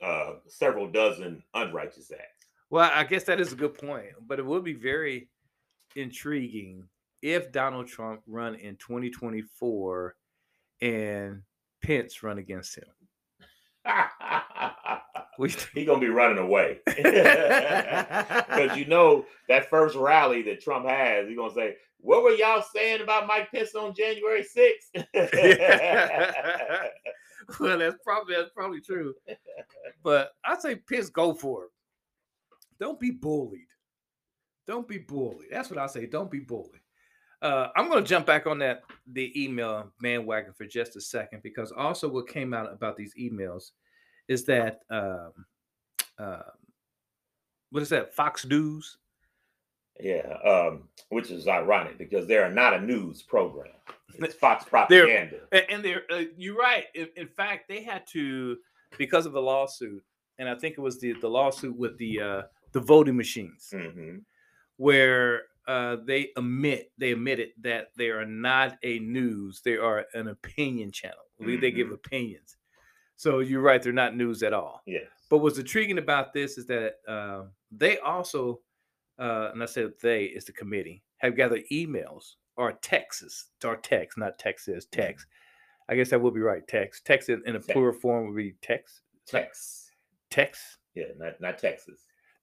uh, 0.00 0.34
several 0.46 0.90
dozen 0.90 1.42
unrighteous 1.54 2.12
acts. 2.12 2.46
Well, 2.70 2.90
I 2.94 3.02
guess 3.02 3.24
that 3.24 3.40
is 3.40 3.52
a 3.52 3.56
good 3.56 3.74
point, 3.74 4.06
but 4.24 4.38
it 4.38 4.46
would 4.46 4.62
be 4.62 4.74
very 4.74 5.28
intriguing 5.96 6.84
if 7.22 7.52
Donald 7.52 7.86
Trump 7.86 8.22
run 8.26 8.54
in 8.54 8.76
2024 8.76 10.14
and 10.82 11.42
Pence 11.82 12.22
run 12.22 12.38
against 12.38 12.76
him. 12.76 12.84
We- 15.38 15.54
he 15.72 15.86
gonna 15.86 16.00
be 16.00 16.08
running 16.10 16.36
away 16.36 16.80
because 16.86 18.76
you 18.76 18.84
know 18.84 19.24
that 19.48 19.70
first 19.70 19.96
rally 19.96 20.42
that 20.42 20.60
Trump 20.60 20.86
has, 20.86 21.28
he's 21.28 21.36
gonna 21.36 21.54
say, 21.54 21.76
"What 21.98 22.22
were 22.22 22.32
y'all 22.32 22.62
saying 22.74 23.00
about 23.00 23.26
Mike 23.26 23.50
Pence 23.50 23.74
on 23.74 23.94
January 23.94 24.44
6th? 24.44 25.06
well, 27.58 27.78
that's 27.78 27.96
probably 28.04 28.34
that's 28.36 28.50
probably 28.54 28.82
true. 28.82 29.14
But 30.02 30.32
I 30.44 30.58
say 30.58 30.76
Pence 30.76 31.08
go 31.08 31.32
for 31.32 31.64
it. 31.64 31.70
Don't 32.78 33.00
be 33.00 33.10
bullied. 33.10 33.60
Don't 34.66 34.86
be 34.86 34.98
bullied. 34.98 35.48
That's 35.50 35.70
what 35.70 35.78
I 35.78 35.86
say. 35.86 36.04
Don't 36.04 36.30
be 36.30 36.40
bullied. 36.40 36.82
Uh, 37.42 37.68
I'm 37.74 37.88
going 37.88 38.02
to 38.02 38.08
jump 38.08 38.26
back 38.26 38.46
on 38.46 38.58
that 38.58 38.82
the 39.12 39.32
email 39.42 39.90
bandwagon 40.00 40.52
for 40.52 40.66
just 40.66 40.96
a 40.96 41.00
second 41.00 41.42
because 41.42 41.72
also 41.72 42.08
what 42.08 42.28
came 42.28 42.52
out 42.52 42.70
about 42.72 42.96
these 42.96 43.14
emails 43.18 43.70
is 44.28 44.44
that 44.44 44.80
um, 44.90 45.32
uh, 46.18 46.42
what 47.70 47.82
is 47.82 47.88
that 47.88 48.14
Fox 48.14 48.44
News? 48.44 48.98
yeah, 50.02 50.36
um, 50.44 50.84
which 51.10 51.30
is 51.30 51.48
ironic 51.48 51.98
because 51.98 52.26
they 52.26 52.36
are 52.36 52.50
not 52.50 52.74
a 52.74 52.80
news 52.80 53.22
program. 53.22 53.72
It's 54.14 54.34
Fox 54.34 54.64
propaganda. 54.68 55.40
And, 55.52 55.64
and 55.68 55.84
they're 55.84 56.02
uh, 56.10 56.24
you're 56.36 56.56
right. 56.56 56.84
In, 56.94 57.08
in 57.16 57.28
fact, 57.28 57.68
they 57.68 57.82
had 57.82 58.06
to 58.08 58.56
because 58.98 59.26
of 59.26 59.32
the 59.32 59.42
lawsuit, 59.42 60.02
and 60.38 60.48
I 60.48 60.54
think 60.54 60.74
it 60.78 60.80
was 60.80 61.00
the 61.00 61.12
the 61.20 61.28
lawsuit 61.28 61.76
with 61.76 61.96
the 61.98 62.20
uh, 62.20 62.42
the 62.72 62.80
voting 62.80 63.16
machines, 63.16 63.72
hmm 63.74 64.18
where 64.76 65.42
uh, 65.68 65.96
they 66.04 66.30
admit 66.36 66.90
they 66.98 67.12
admitted 67.12 67.50
that 67.62 67.88
they 67.96 68.08
are 68.10 68.26
not 68.26 68.76
a 68.82 68.98
news; 68.98 69.60
they 69.64 69.76
are 69.76 70.06
an 70.14 70.28
opinion 70.28 70.90
channel. 70.92 71.16
They- 71.38 71.56
They 71.56 71.70
give 71.70 71.90
opinions. 71.90 72.56
So 73.16 73.40
you're 73.40 73.60
right; 73.60 73.82
they're 73.82 73.92
not 73.92 74.16
news 74.16 74.42
at 74.42 74.52
all. 74.52 74.82
Yes. 74.86 75.06
But 75.28 75.38
what's 75.38 75.58
intriguing 75.58 75.98
about 75.98 76.32
this 76.32 76.58
is 76.58 76.66
that 76.66 76.94
uh, 77.06 77.44
they 77.70 77.98
also, 77.98 78.60
uh, 79.18 79.50
and 79.52 79.62
I 79.62 79.66
said 79.66 79.92
they 80.02 80.24
is 80.24 80.44
the 80.46 80.52
committee, 80.52 81.02
have 81.18 81.36
gathered 81.36 81.62
emails 81.70 82.34
or 82.56 82.72
texts, 82.72 83.50
or 83.64 83.76
text, 83.76 84.18
not 84.18 84.38
Texas, 84.38 84.86
text. 84.90 85.26
I 85.88 85.94
guess 85.96 86.10
that 86.10 86.20
would 86.20 86.34
be 86.34 86.40
right. 86.40 86.66
Text, 86.68 87.04
text 87.04 87.28
in, 87.28 87.42
in 87.46 87.56
a 87.56 87.58
Text. 87.58 87.70
plural 87.70 87.92
form 87.92 88.26
would 88.28 88.36
be 88.36 88.54
text. 88.62 89.00
Tex. 89.26 89.90
Text. 90.30 90.62
Yeah, 90.94 91.04
not 91.16 91.40
not 91.40 91.58
Texas. 91.58 92.00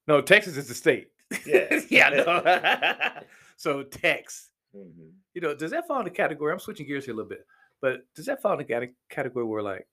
No, 0.08 0.22
Texas 0.22 0.58
is 0.58 0.68
the 0.68 0.74
state. 0.76 1.08
Yes. 1.46 1.86
yeah. 1.90 2.10
No. 2.26 3.22
so 3.58 3.84
text. 3.84 4.50
Mhm. 4.76 5.12
You 5.34 5.42
know, 5.42 5.56
does 5.56 5.72
that 5.72 5.88
fall 5.88 6.00
in 6.00 6.06
the 6.06 6.12
category? 6.12 6.52
I'm 6.54 6.60
switching 6.60 6.88
gears 6.88 7.06
here 7.06 7.14
a 7.14 7.18
little 7.18 7.30
bit, 7.30 7.46
but 7.82 8.02
does 8.16 8.26
that 8.26 8.42
fall 8.42 8.60
in 8.60 8.66
the 8.66 8.92
category 9.10 9.46
where 9.46 9.62
like 9.64 9.88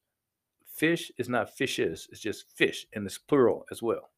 fish 0.74 1.10
is 1.18 1.28
not 1.28 1.50
fishes, 1.56 2.08
it's 2.10 2.20
just 2.20 2.46
fish 2.56 2.86
and 2.94 3.06
it's 3.06 3.18
plural 3.18 3.64
as 3.70 3.82
well? 3.82 4.10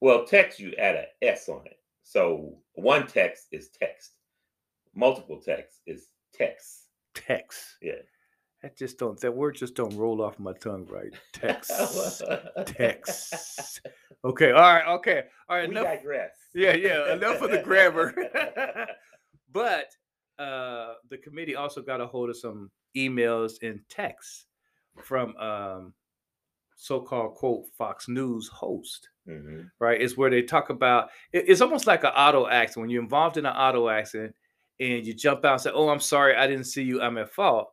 Well, 0.00 0.24
text 0.24 0.58
you 0.58 0.74
add 0.76 0.96
a 0.96 1.06
S 1.22 1.48
on 1.48 1.66
it. 1.66 1.78
So 2.02 2.58
one 2.74 3.06
text 3.06 3.46
is 3.52 3.68
text. 3.68 4.12
Multiple 4.94 5.40
text 5.40 5.80
is 5.86 6.08
text. 6.32 6.88
Text. 7.14 7.60
Yeah. 7.82 7.92
That 8.62 8.76
just 8.76 8.98
don't 8.98 9.18
that 9.20 9.32
word 9.34 9.56
just 9.56 9.74
don't 9.74 9.96
roll 9.96 10.20
off 10.22 10.38
my 10.38 10.52
tongue 10.52 10.86
right. 10.90 11.12
Text. 11.32 11.70
Text. 12.66 13.80
Okay. 14.22 14.50
All 14.52 14.60
right. 14.60 14.86
Okay. 14.96 15.22
All 15.48 15.56
right. 15.56 15.66
we 15.66 15.74
Enough. 15.74 15.84
digress. 15.94 16.32
Yeah, 16.54 16.74
yeah. 16.74 17.14
Enough 17.14 17.40
of 17.40 17.50
the 17.50 17.62
grammar. 17.62 18.12
but 19.50 19.86
uh, 20.38 20.92
the 21.08 21.16
committee 21.16 21.56
also 21.56 21.80
got 21.80 22.02
a 22.02 22.06
hold 22.06 22.28
of 22.28 22.36
some 22.36 22.70
emails 22.94 23.54
and 23.62 23.80
texts 23.88 24.44
from 25.02 25.34
um, 25.38 25.94
so-called 26.76 27.34
quote 27.34 27.64
Fox 27.78 28.08
News 28.08 28.46
host. 28.48 29.08
Mhm. 29.26 29.70
Right, 29.78 30.00
it's 30.02 30.18
where 30.18 30.28
they 30.28 30.42
talk 30.42 30.68
about. 30.68 31.08
it- 31.32 31.44
It's 31.48 31.62
almost 31.62 31.86
like 31.86 32.04
an 32.04 32.10
auto 32.10 32.46
accident 32.46 32.82
when 32.82 32.90
you're 32.90 33.02
involved 33.02 33.38
in 33.38 33.46
an 33.46 33.56
auto 33.56 33.88
accident 33.88 34.34
and 34.80 35.06
you 35.06 35.14
jump 35.14 35.46
out 35.46 35.52
and 35.52 35.60
say, 35.62 35.70
"Oh, 35.72 35.88
I'm 35.88 36.00
sorry, 36.00 36.36
I 36.36 36.46
didn't 36.46 36.64
see 36.64 36.82
you. 36.82 37.00
I'm 37.00 37.16
at 37.16 37.30
fault." 37.32 37.72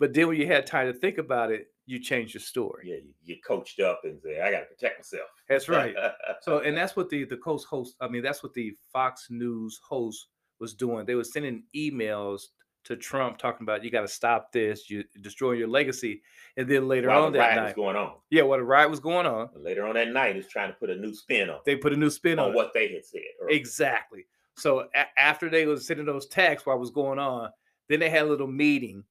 But 0.00 0.12
then 0.14 0.26
when 0.26 0.36
you 0.40 0.46
had 0.48 0.66
time 0.66 0.92
to 0.92 0.98
think 0.98 1.18
about 1.18 1.52
it, 1.52 1.68
you 1.86 2.00
change 2.00 2.34
your 2.34 2.40
story. 2.40 2.84
Yeah, 2.88 2.96
you 3.22 3.34
get 3.34 3.44
coached 3.44 3.78
up 3.80 4.00
and 4.04 4.20
say, 4.20 4.40
I 4.40 4.50
got 4.50 4.60
to 4.60 4.66
protect 4.66 4.98
myself. 5.00 5.28
That's 5.48 5.68
right. 5.68 5.94
So, 6.42 6.58
and 6.60 6.76
that's 6.76 6.96
what 6.96 7.08
the 7.10 7.24
the 7.24 7.36
coast 7.36 7.66
host. 7.66 7.94
I 8.00 8.08
mean, 8.08 8.22
that's 8.22 8.42
what 8.42 8.54
the 8.54 8.72
Fox 8.92 9.28
News 9.30 9.78
host 9.88 10.26
was 10.58 10.74
doing. 10.74 11.06
They 11.06 11.14
were 11.14 11.24
sending 11.24 11.62
emails 11.76 12.42
to 12.84 12.96
Trump 12.96 13.36
talking 13.36 13.64
about 13.64 13.84
you 13.84 13.90
got 13.90 14.00
to 14.02 14.08
stop 14.08 14.52
this. 14.52 14.88
You 14.88 15.04
destroying 15.20 15.58
your 15.58 15.68
legacy. 15.68 16.22
And 16.56 16.66
then 16.68 16.88
later 16.88 17.08
While 17.08 17.24
on 17.24 17.32
the 17.32 17.38
that 17.38 17.44
riot 17.44 17.56
night, 17.56 17.64
was 17.64 17.74
going 17.74 17.96
on. 17.96 18.12
yeah, 18.30 18.42
while 18.42 18.58
the 18.58 18.64
riot 18.64 18.88
was 18.88 19.00
going 19.00 19.26
on, 19.26 19.50
Later 19.56 19.86
on 19.86 19.94
that 19.96 20.08
night, 20.08 20.36
it's 20.36 20.48
trying 20.48 20.68
to 20.70 20.74
put 20.78 20.88
a 20.90 20.96
new 20.96 21.14
spin 21.14 21.50
on, 21.50 21.58
they 21.66 21.76
put 21.76 21.92
a 21.92 21.96
new 21.96 22.08
spin 22.10 22.38
on, 22.38 22.48
on 22.48 22.54
what 22.54 22.72
they 22.72 22.88
had 22.92 23.04
said. 23.04 23.20
earlier. 23.42 23.54
Exactly. 23.56 24.24
So 24.56 24.88
a- 24.94 25.20
after 25.20 25.50
they 25.50 25.66
was 25.66 25.86
sending 25.86 26.06
those 26.06 26.26
texts 26.26 26.64
while 26.66 26.76
it 26.76 26.80
was 26.80 26.90
going 26.90 27.18
on, 27.18 27.50
then 27.90 28.00
they 28.00 28.08
had 28.10 28.22
a 28.22 28.28
little 28.28 28.46
meeting. 28.46 29.04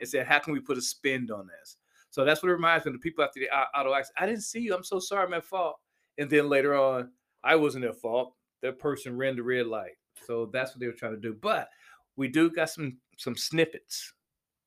And 0.00 0.08
said, 0.08 0.26
"How 0.26 0.38
can 0.38 0.52
we 0.52 0.60
put 0.60 0.78
a 0.78 0.82
spin 0.82 1.30
on 1.30 1.46
this?" 1.46 1.76
So 2.10 2.24
that's 2.24 2.42
what 2.42 2.48
it 2.48 2.52
reminds 2.52 2.84
me 2.84 2.90
of 2.90 2.94
the 2.94 3.00
people 3.00 3.24
after 3.24 3.40
the 3.40 3.50
auto 3.50 3.94
accident. 3.94 4.22
I 4.22 4.26
didn't 4.26 4.42
see 4.42 4.60
you. 4.60 4.74
I'm 4.74 4.84
so 4.84 4.98
sorry. 4.98 5.26
I'm 5.26 5.34
at 5.34 5.44
fault. 5.44 5.78
And 6.16 6.28
then 6.28 6.48
later 6.48 6.74
on, 6.74 7.10
I 7.44 7.54
wasn't 7.56 7.84
at 7.84 7.96
fault. 7.96 8.34
That 8.62 8.78
person 8.78 9.16
ran 9.16 9.36
the 9.36 9.42
red 9.42 9.66
light. 9.66 9.92
So 10.26 10.46
that's 10.52 10.72
what 10.72 10.80
they 10.80 10.86
were 10.86 10.92
trying 10.92 11.14
to 11.14 11.20
do. 11.20 11.34
But 11.34 11.68
we 12.16 12.28
do 12.28 12.50
got 12.50 12.70
some 12.70 12.98
some 13.16 13.36
snippets 13.36 14.12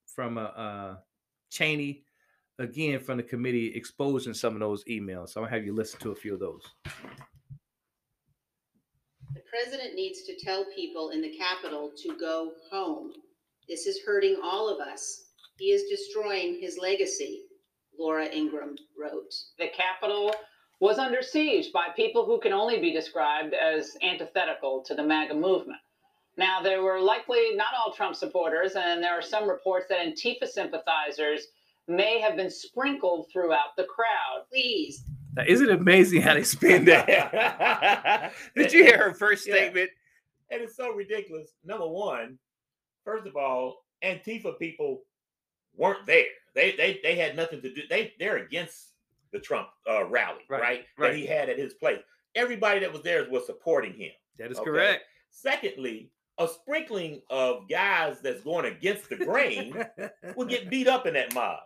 from 0.05 0.37
uh, 0.37 0.43
uh 0.43 0.97
Cheney 1.49 2.03
again 2.59 2.99
from 2.99 3.17
the 3.17 3.23
committee 3.23 3.73
exposing 3.75 4.33
some 4.33 4.53
of 4.53 4.59
those 4.59 4.83
emails. 4.85 5.29
So 5.29 5.41
I'm 5.41 5.45
gonna 5.45 5.57
have 5.57 5.65
you 5.65 5.73
listen 5.73 5.99
to 6.01 6.11
a 6.11 6.15
few 6.15 6.33
of 6.33 6.39
those. 6.39 6.63
The 9.33 9.41
president 9.49 9.95
needs 9.95 10.23
to 10.23 10.35
tell 10.37 10.65
people 10.75 11.09
in 11.09 11.21
the 11.21 11.35
Capitol 11.37 11.91
to 12.03 12.17
go 12.17 12.53
home. 12.69 13.11
This 13.71 13.87
is 13.87 14.01
hurting 14.05 14.35
all 14.43 14.67
of 14.67 14.81
us. 14.85 15.27
He 15.57 15.67
is 15.71 15.83
destroying 15.89 16.59
his 16.59 16.77
legacy, 16.77 17.43
Laura 17.97 18.25
Ingraham 18.25 18.75
wrote. 19.01 19.33
the 19.57 19.69
Capitol 19.69 20.33
was 20.81 20.97
under 20.97 21.21
siege 21.21 21.71
by 21.71 21.87
people 21.95 22.25
who 22.25 22.37
can 22.41 22.51
only 22.51 22.81
be 22.81 22.91
described 22.91 23.53
as 23.53 23.95
antithetical 24.03 24.83
to 24.87 24.93
the 24.93 25.01
MAGA 25.03 25.35
movement. 25.35 25.79
Now, 26.35 26.61
there 26.61 26.81
were 26.83 26.99
likely 26.99 27.55
not 27.55 27.67
all 27.77 27.93
Trump 27.93 28.13
supporters, 28.17 28.73
and 28.75 29.01
there 29.01 29.17
are 29.17 29.21
some 29.21 29.47
reports 29.49 29.85
that 29.87 30.05
Antifa 30.05 30.47
sympathizers 30.49 31.47
may 31.87 32.19
have 32.19 32.35
been 32.35 32.49
sprinkled 32.49 33.27
throughout 33.31 33.77
the 33.77 33.85
crowd. 33.85 34.43
Please, 34.51 35.05
Now, 35.37 35.43
isn't 35.47 35.69
it 35.69 35.75
amazing 35.79 36.21
how 36.23 36.33
they 36.33 36.43
spin 36.43 36.83
that? 36.85 38.33
Did 38.57 38.73
you 38.73 38.83
hear 38.83 38.97
her 38.97 39.13
first 39.13 39.47
Yeah. 39.47 39.55
statement? 39.55 39.91
And 40.49 40.61
it's 40.61 40.75
so 40.75 40.91
ridiculous. 40.91 41.51
Number 41.63 41.87
one, 41.87 42.37
first 43.03 43.27
of 43.27 43.35
all, 43.35 43.83
Antifa 44.03 44.57
people 44.59 45.01
weren't 45.75 46.05
there. 46.05 46.25
They 46.55 46.71
they 46.75 46.99
they 47.03 47.15
had 47.15 47.35
nothing 47.35 47.61
to 47.61 47.73
do. 47.73 47.81
They 47.89 48.13
they're 48.19 48.37
against 48.37 48.89
the 49.31 49.39
Trump 49.39 49.69
uh, 49.89 50.05
rally, 50.05 50.41
Right, 50.49 50.61
right? 50.61 50.85
That 50.97 51.15
he 51.15 51.25
had 51.25 51.49
at 51.49 51.57
his 51.57 51.73
place. 51.75 51.99
Everybody 52.35 52.79
that 52.81 52.91
was 52.91 53.01
there 53.03 53.29
was 53.29 53.45
supporting 53.45 53.93
him. 53.93 54.11
That 54.37 54.51
is 54.51 54.57
Okay. 54.57 54.65
correct. 54.69 55.03
Secondly, 55.29 56.11
a 56.37 56.47
sprinkling 56.47 57.21
of 57.29 57.69
guys 57.69 58.19
that's 58.21 58.41
going 58.41 58.65
against 58.65 59.09
the 59.09 59.15
grain 59.15 59.85
will 60.35 60.45
get 60.47 60.69
beat 60.69 60.87
up 60.87 61.05
in 61.05 61.13
that 61.13 61.33
mob. 61.33 61.59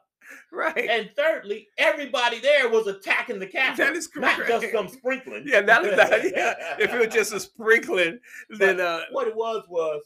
right. 0.52 0.88
And 0.90 1.10
thirdly, 1.16 1.68
everybody 1.80 2.40
there 2.40 2.70
was 2.70 2.86
attacking 2.88 3.40
the 3.40 3.48
Capitol. 3.48 3.86
That 3.88 3.96
is 3.96 4.08
correct. 4.08 4.40
Not 4.40 4.48
just 4.48 4.72
some 4.72 4.88
sprinkling. 4.88 5.44
yeah, 5.48 5.62
that 5.62 5.86
is 5.86 5.98
not, 5.98 6.12
yeah. 6.36 6.76
If 6.80 6.94
it 6.94 7.00
was 7.00 7.14
just 7.14 7.34
a 7.34 7.40
sprinkling, 7.40 8.20
then 8.50 8.80
uh, 8.80 9.02
what 9.12 9.28
it 9.28 9.36
was 9.36 9.64
was 9.70 10.04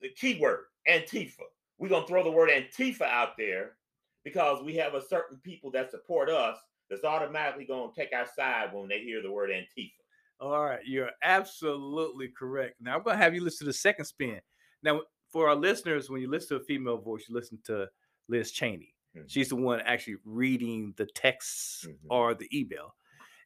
the 0.00 0.10
keyword 0.10 0.60
Antifa. 0.88 1.44
We're 1.78 1.88
gonna 1.88 2.06
throw 2.06 2.24
the 2.24 2.30
word 2.30 2.50
Antifa 2.50 3.02
out 3.02 3.36
there 3.36 3.76
because 4.24 4.62
we 4.62 4.74
have 4.76 4.94
a 4.94 5.02
certain 5.06 5.38
people 5.42 5.70
that 5.72 5.90
support 5.90 6.28
us 6.28 6.58
that's 6.90 7.04
automatically 7.04 7.64
gonna 7.64 7.92
take 7.94 8.12
our 8.12 8.26
side 8.36 8.72
when 8.72 8.88
they 8.88 9.00
hear 9.00 9.22
the 9.22 9.30
word 9.30 9.50
Antifa. 9.50 9.92
All 10.40 10.64
right, 10.64 10.84
you're 10.84 11.10
absolutely 11.22 12.28
correct. 12.28 12.76
Now 12.80 12.96
I'm 12.96 13.02
gonna 13.02 13.16
have 13.18 13.34
you 13.34 13.42
listen 13.42 13.66
to 13.66 13.70
the 13.70 13.78
second 13.78 14.04
spin. 14.04 14.40
Now, 14.82 15.02
for 15.30 15.48
our 15.48 15.56
listeners, 15.56 16.08
when 16.08 16.20
you 16.20 16.30
listen 16.30 16.56
to 16.56 16.62
a 16.62 16.66
female 16.66 16.98
voice, 16.98 17.26
you 17.28 17.34
listen 17.34 17.58
to 17.64 17.88
Liz 18.28 18.52
Cheney. 18.52 18.94
Mhm. 19.16 19.24
She's 19.28 19.48
the 19.48 19.56
one 19.56 19.80
actually 19.80 20.16
reading 20.24 20.94
the 20.96 21.06
texts 21.06 21.86
Mhm. 21.86 21.96
or 22.08 22.34
the 22.34 22.48
email, 22.56 22.94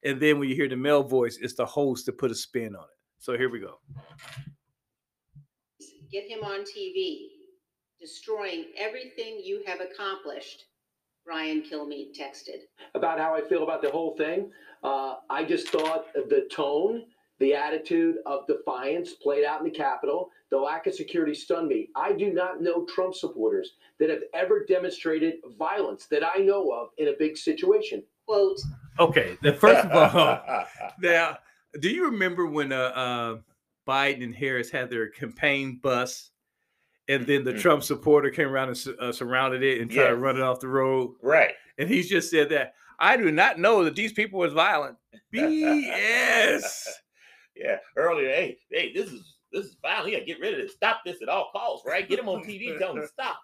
and 0.04 0.20
then 0.20 0.38
when 0.38 0.48
you 0.48 0.54
hear 0.54 0.68
the 0.68 0.76
male 0.76 1.02
voice, 1.02 1.38
it's 1.38 1.54
the 1.54 1.66
host 1.66 2.04
to 2.06 2.12
put 2.12 2.30
a 2.30 2.34
spin 2.34 2.76
on 2.76 2.84
it. 2.84 2.98
So 3.18 3.36
here 3.36 3.48
we 3.48 3.60
go. 3.60 3.80
Get 6.12 6.28
him 6.28 6.44
on 6.44 6.60
TV, 6.60 7.28
destroying 7.98 8.66
everything 8.76 9.40
you 9.42 9.62
have 9.66 9.80
accomplished, 9.80 10.64
Brian 11.24 11.62
Kilmeade 11.62 12.14
texted. 12.14 12.66
about 12.94 13.18
how 13.18 13.34
I 13.34 13.40
feel 13.48 13.62
about 13.62 13.80
the 13.80 13.90
whole 13.90 14.14
thing. 14.18 14.50
Uh, 14.84 15.14
I 15.30 15.42
just 15.42 15.68
thought 15.68 16.12
the 16.12 16.46
tone, 16.52 17.04
the 17.38 17.54
attitude 17.54 18.16
of 18.26 18.46
defiance 18.46 19.14
played 19.14 19.46
out 19.46 19.60
in 19.60 19.64
the 19.64 19.70
Capitol. 19.70 20.28
The 20.50 20.58
lack 20.58 20.86
of 20.86 20.94
security 20.94 21.32
stunned 21.32 21.68
me. 21.68 21.88
I 21.96 22.12
do 22.12 22.30
not 22.30 22.60
know 22.60 22.84
Trump 22.84 23.14
supporters 23.14 23.70
that 23.98 24.10
have 24.10 24.24
ever 24.34 24.66
demonstrated 24.66 25.36
violence 25.58 26.08
that 26.10 26.22
I 26.22 26.40
know 26.40 26.72
of 26.72 26.88
in 26.98 27.08
a 27.08 27.14
big 27.18 27.38
situation. 27.38 28.02
Quote, 28.26 28.60
Okay, 28.98 29.38
the 29.40 29.54
first 29.54 29.86
of 29.86 30.14
all, 30.14 30.66
now, 31.00 31.38
do 31.80 31.88
you 31.88 32.04
remember 32.04 32.46
when 32.46 32.70
uh, 32.70 32.76
uh, 32.76 33.36
Biden 33.86 34.22
and 34.24 34.34
Harris 34.34 34.70
had 34.70 34.90
their 34.90 35.08
campaign 35.08 35.78
bus, 35.82 36.30
and 37.08 37.26
then 37.26 37.44
the 37.44 37.52
Mhm. 37.54 37.60
Trump 37.60 37.82
supporter 37.82 38.30
came 38.30 38.48
around 38.48 38.68
and 38.68 38.98
uh, 39.00 39.12
surrounded 39.12 39.62
it 39.62 39.80
and 39.80 39.90
tried 39.90 40.08
to 40.08 40.16
run 40.16 40.36
it 40.36 40.42
off 40.42 40.60
the 40.60 40.68
road? 40.68 41.16
right. 41.22 41.54
And 41.78 41.88
he 41.88 42.02
just 42.02 42.30
said 42.30 42.50
that 42.50 42.74
I 42.98 43.16
do 43.16 43.32
not 43.32 43.58
know 43.58 43.82
that 43.84 43.96
these 43.96 44.12
people 44.12 44.38
was 44.38 44.52
violent. 44.52 44.96
BS. 45.32 46.86
Yeah. 47.54 47.76
Earlier, 47.98 48.28
hey, 48.30 48.58
hey, 48.70 48.92
this 48.94 49.12
is 49.12 49.36
this 49.52 49.66
is 49.66 49.76
violent. 49.82 50.08
You 50.08 50.14
gotta 50.16 50.24
get 50.24 50.40
rid 50.40 50.54
of 50.54 50.60
this. 50.62 50.72
Stop 50.72 51.02
this 51.04 51.20
at 51.20 51.28
all 51.28 51.50
costs, 51.52 51.86
right? 51.86 52.08
Get 52.08 52.18
him 52.18 52.28
on 52.28 52.42
TV, 52.42 52.78
tell 52.78 52.94
to 52.94 53.06
stop. 53.12 53.38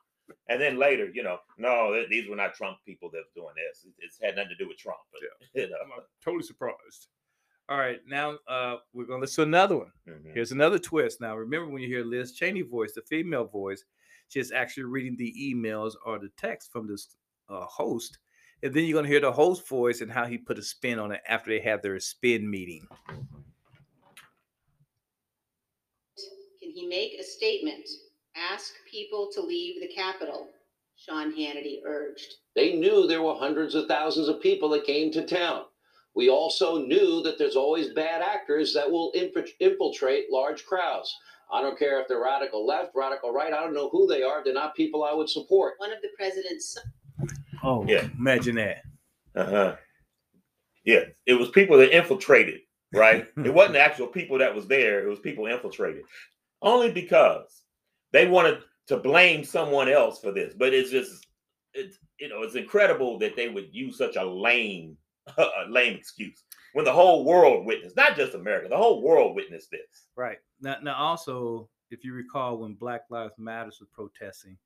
And 0.49 0.59
then 0.61 0.79
later, 0.79 1.11
you 1.13 1.23
know, 1.23 1.39
no, 1.59 2.05
these 2.09 2.27
were 2.27 2.35
not 2.37 2.55
Trump 2.55 2.79
people 2.87 3.11
that's 3.13 3.29
doing 3.35 3.53
this. 3.57 3.85
It- 3.85 3.93
It's 3.99 4.19
had 4.23 4.37
nothing 4.37 4.49
to 4.51 4.57
do 4.57 4.67
with 4.67 4.79
Trump. 4.79 4.99
But, 5.13 5.21
you 5.55 5.69
know. 5.69 5.77
I'm 5.83 6.03
totally 6.25 6.43
surprised. 6.43 7.09
All 7.69 7.77
right, 7.77 8.01
now 8.07 8.39
uh, 8.49 8.77
we're 8.95 9.05
gonna 9.05 9.21
listen 9.21 9.45
to 9.45 9.49
another 9.49 9.77
one. 9.77 9.93
Mhm. 10.09 10.18
Here's 10.39 10.53
another 10.53 10.79
twist. 10.79 11.21
Now, 11.21 11.37
remember 11.37 11.69
when 11.69 11.83
you 11.83 11.89
hear 11.89 12.05
Liz 12.05 12.31
Cheney 12.31 12.63
voice, 12.63 12.93
the 12.93 13.03
female 13.03 13.47
voice, 13.47 13.83
she's 14.29 14.53
actually 14.53 14.85
reading 14.85 15.17
the 15.17 15.35
emails 15.37 15.95
or 16.07 16.21
the 16.21 16.31
text 16.37 16.71
from 16.71 16.87
this 16.87 17.17
uh, 17.49 17.65
host, 17.65 18.19
and 18.63 18.73
then 18.73 18.85
you're 18.85 18.97
gonna 18.97 19.09
hear 19.09 19.19
the 19.19 19.33
host 19.33 19.67
voice 19.67 20.01
and 20.01 20.13
how 20.13 20.27
he 20.27 20.39
put 20.39 20.57
a 20.57 20.63
spin 20.63 21.01
on 21.01 21.11
it 21.11 21.23
after 21.29 21.51
they 21.51 21.59
have 21.59 21.83
their 21.83 21.99
spin 21.99 22.49
meeting. 22.49 22.87
can 26.17 26.71
he 26.71 26.87
make 26.87 27.19
a 27.19 27.25
statement? 27.25 27.89
Ask 28.37 28.75
people 28.89 29.29
to 29.35 29.41
leave 29.41 29.81
the 29.81 29.89
Capitol, 29.89 30.51
Sean 30.95 31.33
Hannity 31.33 31.81
urged. 31.85 32.37
They 32.55 32.77
knew 32.77 33.09
there 33.09 33.23
were 33.23 33.35
hundreds 33.35 33.75
of 33.75 33.89
thousands 33.89 34.29
of 34.29 34.41
people 34.41 34.69
that 34.69 34.87
came 34.87 35.11
to 35.11 35.27
town. 35.27 35.65
We 36.15 36.29
also 36.31 36.79
knew 36.79 37.23
that 37.23 37.39
there's 37.39 37.57
always 37.57 37.91
bad 37.95 38.23
actors 38.23 38.75
that 38.75 38.91
will 38.91 39.13
infiltrate 39.61 40.27
large 40.31 40.65
crowds. 40.67 41.15
I 41.53 41.63
don't 41.63 41.79
care 41.79 42.01
if 42.01 42.09
they're 42.09 42.23
radical 42.23 42.67
left, 42.67 42.93
radical 42.95 43.33
right. 43.33 43.53
I 43.53 43.61
don't 43.61 43.75
know 43.75 43.89
who 43.91 44.07
they 44.07 44.23
are. 44.23 44.43
They're 44.45 44.53
not 44.53 44.75
people 44.75 45.05
I 45.05 45.15
would 45.15 45.31
support. 45.31 45.75
One 45.79 45.93
of 45.93 46.03
the 46.03 46.09
president's 46.17 46.77
Oh, 47.63 47.85
Yeah. 47.87 48.09
imagine 48.19 48.57
that. 48.57 48.83
Uh-huh. 49.35 49.77
Yeah, 50.85 51.05
it 51.27 51.35
was 51.35 51.51
people 51.51 51.77
that 51.79 51.97
infiltrated, 51.97 52.61
right? 52.93 53.27
it 53.45 53.53
wasn't 53.53 53.77
actual 53.77 54.07
people 54.07 54.39
that 54.39 54.55
was 54.55 54.67
there, 54.67 55.07
it 55.07 55.09
was 55.09 55.21
people 55.21 55.47
infiltrated. 55.47 56.05
Only 56.63 56.91
because 56.91 57.63
they 58.13 58.27
wanted 58.27 58.59
to 58.89 58.97
blame 58.97 59.45
someone 59.45 59.89
else 59.89 60.21
for 60.21 60.33
this. 60.33 60.55
But 60.55 60.75
it's 60.75 60.91
just 60.91 61.27
it's 61.75 61.99
you 62.19 62.29
know, 62.29 62.43
it's 62.43 62.57
incredible 62.57 63.19
that 63.21 63.37
they 63.37 63.49
would 63.49 63.69
use 63.73 63.97
such 63.99 64.17
a 64.17 64.25
lame 64.25 64.97
a 65.39 65.69
lame 65.69 65.95
excuse 65.97 66.45
when 66.75 66.85
the 66.85 66.93
whole 66.93 67.25
world 67.25 67.65
witnessed, 67.67 67.97
not 67.97 68.17
just 68.17 68.35
America, 68.35 68.69
the 68.69 68.77
whole 68.77 69.03
world 69.03 69.35
witnessed 69.35 69.71
this. 69.71 70.07
Right. 70.17 70.39
Now, 70.61 70.77
now 70.83 70.95
also, 70.97 71.69
if 71.91 72.05
you 72.05 72.13
recall 72.13 72.59
when 72.59 72.75
Black 72.75 73.03
Lives 73.11 73.33
Matters 73.39 73.79
was 73.81 73.89
protesting, 73.93 74.57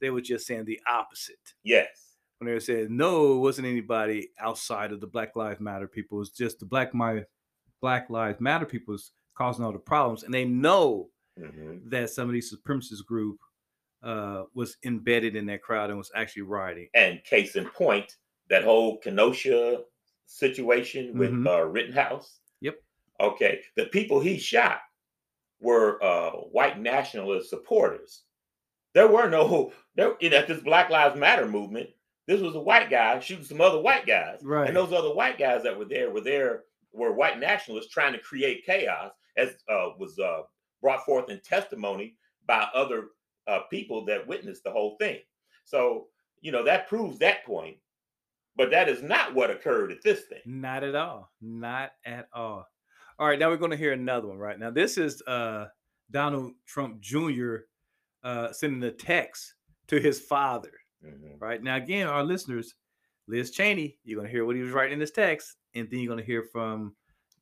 they 0.00 0.10
were 0.10 0.20
just 0.20 0.46
saying 0.46 0.64
the 0.64 0.80
opposite. 0.88 1.38
Yes. 1.64 2.16
when 2.38 2.46
they 2.46 2.54
were 2.54 2.60
saying 2.60 2.96
no, 2.96 3.34
it 3.34 3.38
wasn't 3.40 3.66
anybody 3.66 4.30
outside 4.38 4.92
of 4.92 5.00
the 5.00 5.06
Black 5.06 5.34
Lives 5.36 5.60
Matter 5.60 5.88
people. 5.88 6.18
It 6.18 6.20
was 6.20 6.30
just 6.30 6.58
the 6.60 6.66
Black 6.66 6.94
My 6.94 7.24
Black 7.82 8.08
Lives 8.10 8.40
Matter 8.40 8.64
people 8.66 8.92
was 8.92 9.12
causing 9.36 9.64
all 9.64 9.72
the 9.72 9.78
problems, 9.78 10.22
and 10.22 10.32
they 10.32 10.44
know 10.44 11.10
Mhm. 11.38 11.88
that 11.90 12.10
some 12.10 12.28
of 12.28 12.32
these 12.34 12.54
supremacist 12.54 13.04
group 13.06 13.38
uh, 14.02 14.44
was 14.54 14.76
embedded 14.84 15.36
in 15.36 15.44
that 15.46 15.62
crowd 15.62 15.90
and 15.90 15.98
was 15.98 16.10
actually 16.14 16.42
rioting. 16.42 16.88
And 16.94 17.22
case 17.24 17.54
in 17.56 17.66
point, 17.68 18.16
that 18.48 18.64
whole 18.64 18.96
Kenosha 18.98 19.84
situation 20.30 21.18
with 21.18 21.32
Mhm. 21.32 21.46
uh, 21.46 21.64
Rittenhouse. 21.64 22.38
Yep. 22.60 22.80
Okay. 23.18 23.62
The 23.76 23.86
people 23.86 24.20
he 24.20 24.38
shot 24.38 24.80
were 25.60 26.02
uh, 26.02 26.30
white 26.30 26.78
nationalist 26.78 27.50
supporters. 27.50 28.22
There 28.94 29.08
were 29.08 29.28
no, 29.28 29.72
there, 29.96 30.16
you 30.20 30.30
know, 30.30 30.38
at 30.38 30.46
this 30.48 30.62
Black 30.62 30.88
Lives 30.90 31.16
Matter 31.18 31.46
movement, 31.46 31.90
this 32.26 32.40
was 32.40 32.54
a 32.54 32.60
white 32.60 32.90
guy 32.90 33.18
shooting 33.18 33.44
some 33.44 33.60
other 33.60 33.80
white 33.80 34.06
guys. 34.06 34.40
Right. 34.42 34.68
And 34.68 34.76
those 34.76 34.92
other 34.92 35.12
white 35.12 35.38
guys 35.38 35.62
that 35.64 35.76
were 35.76 35.84
there 35.84 36.10
were 36.10 36.20
there, 36.20 36.64
were 36.92 37.12
white 37.12 37.38
nationalists 37.38 37.92
trying 37.92 38.12
to 38.12 38.18
create 38.20 38.64
chaos, 38.64 39.12
as 39.36 39.50
uh, 39.68 39.90
was 39.98 40.18
uh, 40.18 40.42
brought 40.80 41.04
forth 41.04 41.28
in 41.28 41.40
testimony 41.40 42.16
by 42.46 42.68
other 42.74 43.08
uh, 43.46 43.60
people 43.70 44.04
that 44.06 44.26
witnessed 44.26 44.62
the 44.64 44.70
whole 44.70 44.96
thing. 44.98 45.18
So, 45.64 46.08
you 46.40 46.52
know, 46.52 46.64
that 46.64 46.88
proves 46.88 47.18
that 47.18 47.44
point. 47.44 47.76
But 48.56 48.70
that 48.70 48.88
is 48.88 49.02
not 49.02 49.34
what 49.34 49.50
occurred 49.50 49.92
at 49.92 50.02
this 50.02 50.22
thing. 50.22 50.40
Not 50.44 50.82
at 50.84 50.94
all. 50.94 51.30
Not 51.40 51.92
at 52.04 52.28
all. 52.32 52.66
All 53.18 53.26
right, 53.28 53.38
now 53.38 53.48
we're 53.48 53.56
going 53.56 53.70
to 53.70 53.76
hear 53.76 53.92
another 53.92 54.28
one. 54.28 54.38
Right 54.38 54.58
now, 54.58 54.70
this 54.70 54.98
is 54.98 55.22
uh, 55.26 55.66
Donald 56.10 56.52
Trump 56.66 57.00
Jr. 57.00 57.56
Uh, 58.22 58.52
sending 58.52 58.82
a 58.82 58.90
text 58.90 59.54
to 59.88 60.00
his 60.00 60.20
father. 60.20 60.72
Mhm. 61.04 61.40
Right 61.40 61.62
now, 61.62 61.76
again, 61.76 62.06
our 62.06 62.24
listeners, 62.24 62.74
Liz 63.28 63.50
Cheney, 63.50 63.98
you're 64.04 64.16
going 64.16 64.26
to 64.26 64.32
hear 64.32 64.44
what 64.44 64.56
he 64.56 64.62
was 64.62 64.72
writing 64.72 64.94
in 64.94 64.98
this 64.98 65.10
text, 65.10 65.56
and 65.74 65.88
then 65.90 66.00
you're 66.00 66.08
going 66.12 66.18
to 66.22 66.26
hear 66.26 66.42
from 66.42 66.94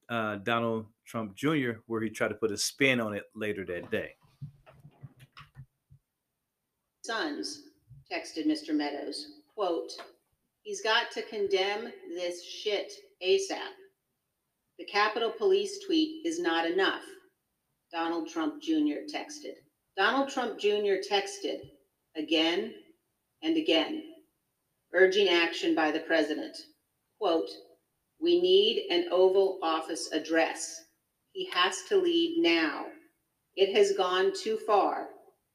uh, 0.08 0.36
Donald 0.36 0.86
Trump 1.04 1.34
Jr., 1.34 1.72
where 1.86 2.00
he 2.00 2.10
tried 2.10 2.28
to 2.28 2.34
put 2.34 2.52
a 2.52 2.56
spin 2.56 3.00
on 3.00 3.14
it 3.14 3.24
later 3.34 3.64
that 3.66 3.90
day. 3.90 4.14
sons 7.02 7.62
texted 8.12 8.46
Mr. 8.46 8.74
Meadows, 8.74 9.28
quote, 9.54 9.90
he's 10.68 10.82
got 10.82 11.10
to 11.10 11.22
condemn 11.22 11.90
this 12.14 12.44
shit 12.44 12.92
ASAP. 13.26 13.72
The 14.78 14.84
Capitol 14.84 15.30
Police 15.30 15.78
tweet 15.86 16.26
is 16.26 16.38
not 16.38 16.70
enough. 16.70 17.00
Donald 17.90 18.28
Trump 18.28 18.60
Jr. 18.62 19.00
texted. 19.10 19.54
Donald 19.96 20.28
Trump 20.28 20.58
Jr. 20.58 21.00
texted 21.10 21.60
again 22.18 22.74
and 23.42 23.56
again, 23.56 24.02
urging 24.92 25.30
action 25.30 25.74
by 25.74 25.90
the 25.90 26.00
president. 26.00 26.54
Quote, 27.18 27.48
we 28.20 28.38
need 28.38 28.88
an 28.90 29.06
Oval 29.10 29.58
Office 29.62 30.10
address. 30.12 30.82
He 31.32 31.48
has 31.50 31.78
to 31.88 31.96
lead 31.96 32.42
now. 32.42 32.84
It 33.56 33.74
has 33.74 33.96
gone 33.96 34.32
too 34.38 34.58
far 34.66 35.06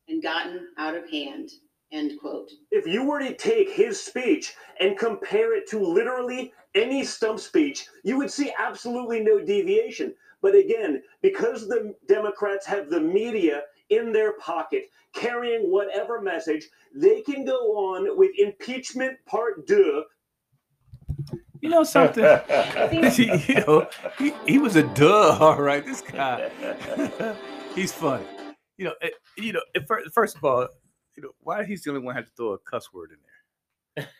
and 0.07 0.23
gotten 0.23 0.69
out 0.79 0.95
of 0.95 1.07
hand. 1.11 1.51
End 1.93 2.19
quote. 2.19 2.49
if 2.71 2.87
you 2.87 3.03
were 3.03 3.19
to 3.19 3.35
take 3.35 3.69
his 3.69 4.01
speech 4.01 4.55
and 4.79 4.97
compare 4.97 5.55
it 5.55 5.69
to 5.69 5.79
literally 5.79 6.51
any 6.73 7.05
stump 7.05 7.39
speech, 7.39 7.85
you 8.03 8.17
would 8.17 8.31
see 8.31 8.51
absolutely 8.57 9.19
no 9.19 9.39
deviation. 9.39 10.15
But 10.41 10.55
again, 10.55 11.03
because 11.21 11.67
the 11.67 11.93
Democrats 12.07 12.65
have 12.65 12.89
the 12.89 12.99
media 12.99 13.61
in 13.89 14.11
their 14.11 14.33
pocket 14.33 14.89
carrying 15.13 15.71
whatever 15.71 16.19
message, 16.19 16.67
they 16.95 17.21
can 17.21 17.45
go 17.45 17.77
on 17.77 18.17
with 18.17 18.31
impeachment 18.39 19.17
part 19.27 19.67
deux 19.67 20.03
You 21.61 21.69
know 21.69 21.83
something? 21.83 22.23
you 23.47 23.55
know, 23.67 23.87
he, 24.17 24.33
he 24.47 24.57
was 24.57 24.75
a 24.75 24.83
duh. 24.83 25.37
All 25.39 25.61
right, 25.61 25.85
this 25.85 26.01
guy, 26.01 26.49
he's 27.75 27.91
funny. 27.91 28.25
You 28.77 28.85
know, 28.85 28.93
it, 29.01 29.13
you 29.37 29.53
know. 29.53 29.61
Eh, 29.75 29.79
it, 29.79 29.87
first, 29.87 30.11
first 30.11 30.35
of 30.35 30.43
all, 30.43 30.67
you 31.15 31.23
know, 31.23 31.31
why 31.39 31.63
he's 31.63 31.83
the 31.83 31.91
only 31.91 32.01
one 32.01 32.15
who 32.15 32.19
had 32.19 32.25
to 32.27 32.31
throw 32.35 32.53
a 32.53 32.57
cuss 32.59 32.91
word 32.93 33.11
in 33.11 33.17
there? 33.25 33.29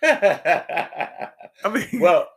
I 1.64 1.70
mean, 1.70 1.88
well, 2.00 2.28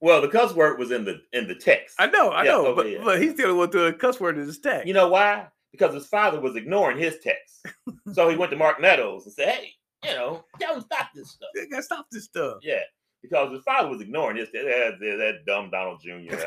well, 0.00 0.20
the 0.20 0.28
cuss 0.28 0.54
word 0.54 0.78
was 0.78 0.90
in 0.90 1.04
the 1.04 1.20
in 1.32 1.48
the 1.48 1.54
text. 1.54 1.96
I 1.98 2.06
know, 2.06 2.30
I 2.30 2.44
Yeah, 2.44 2.52
know, 2.52 2.66
okay, 2.66 2.76
but, 2.76 2.90
yeah. 2.90 3.04
but 3.04 3.22
he's 3.22 3.34
the 3.34 3.44
only 3.44 3.56
one 3.56 3.70
throwing 3.70 3.94
a 3.94 3.96
cuss 3.96 4.20
word 4.20 4.38
in 4.38 4.46
his 4.46 4.58
text. 4.60 4.86
You 4.86 4.94
know 4.94 5.08
why? 5.08 5.48
Because 5.72 5.94
his 5.94 6.06
father 6.06 6.40
was 6.40 6.56
ignoring 6.56 6.98
his 6.98 7.18
text. 7.22 7.66
so 8.12 8.28
he 8.28 8.36
went 8.36 8.50
to 8.52 8.56
Mark 8.56 8.80
Meadows 8.80 9.24
and 9.24 9.34
said, 9.34 9.48
"Hey, 9.48 9.72
you 10.04 10.14
know, 10.14 10.44
tell 10.60 10.74
him 10.74 10.82
stop 10.82 11.08
this 11.14 11.30
stuff." 11.32 11.48
you 11.54 11.68
gotta 11.68 11.82
stop 11.82 12.06
this 12.10 12.24
stuff. 12.24 12.58
Yeah, 12.62 12.80
because 13.22 13.52
his 13.52 13.62
father 13.64 13.88
was 13.88 14.00
ignoring 14.00 14.36
his. 14.36 14.50
That, 14.52 14.96
that, 15.00 15.44
dumb 15.46 15.70
Donald 15.70 16.00
Jr. 16.00 16.36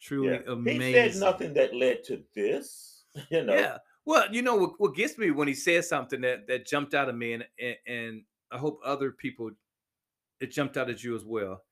truly 0.00 0.32
Yeah. 0.32 0.52
amazing. 0.52 0.80
He 0.80 0.92
said 1.12 1.16
nothing 1.20 1.54
that 1.54 1.74
led 1.74 2.04
to 2.04 2.22
this. 2.34 3.04
You 3.30 3.42
know. 3.44 3.54
Yeah. 3.54 3.78
Well, 4.04 4.32
you 4.32 4.40
know 4.42 4.54
what, 4.56 4.72
what 4.78 4.94
gets 4.94 5.18
me 5.18 5.30
when 5.32 5.48
he 5.48 5.54
says 5.54 5.88
something 5.88 6.20
that 6.22 6.46
that 6.46 6.64
jumped 6.66 6.94
out 6.94 7.08
of 7.08 7.14
me, 7.16 7.32
and, 7.34 7.44
and 7.60 7.76
and 7.86 8.22
I 8.52 8.56
hope 8.58 8.80
other 8.84 9.10
people 9.10 9.50
it 10.40 10.52
jumped 10.52 10.76
out 10.76 10.88
at 10.88 11.02
you 11.04 11.14
as 11.16 11.24
well, 11.24 11.62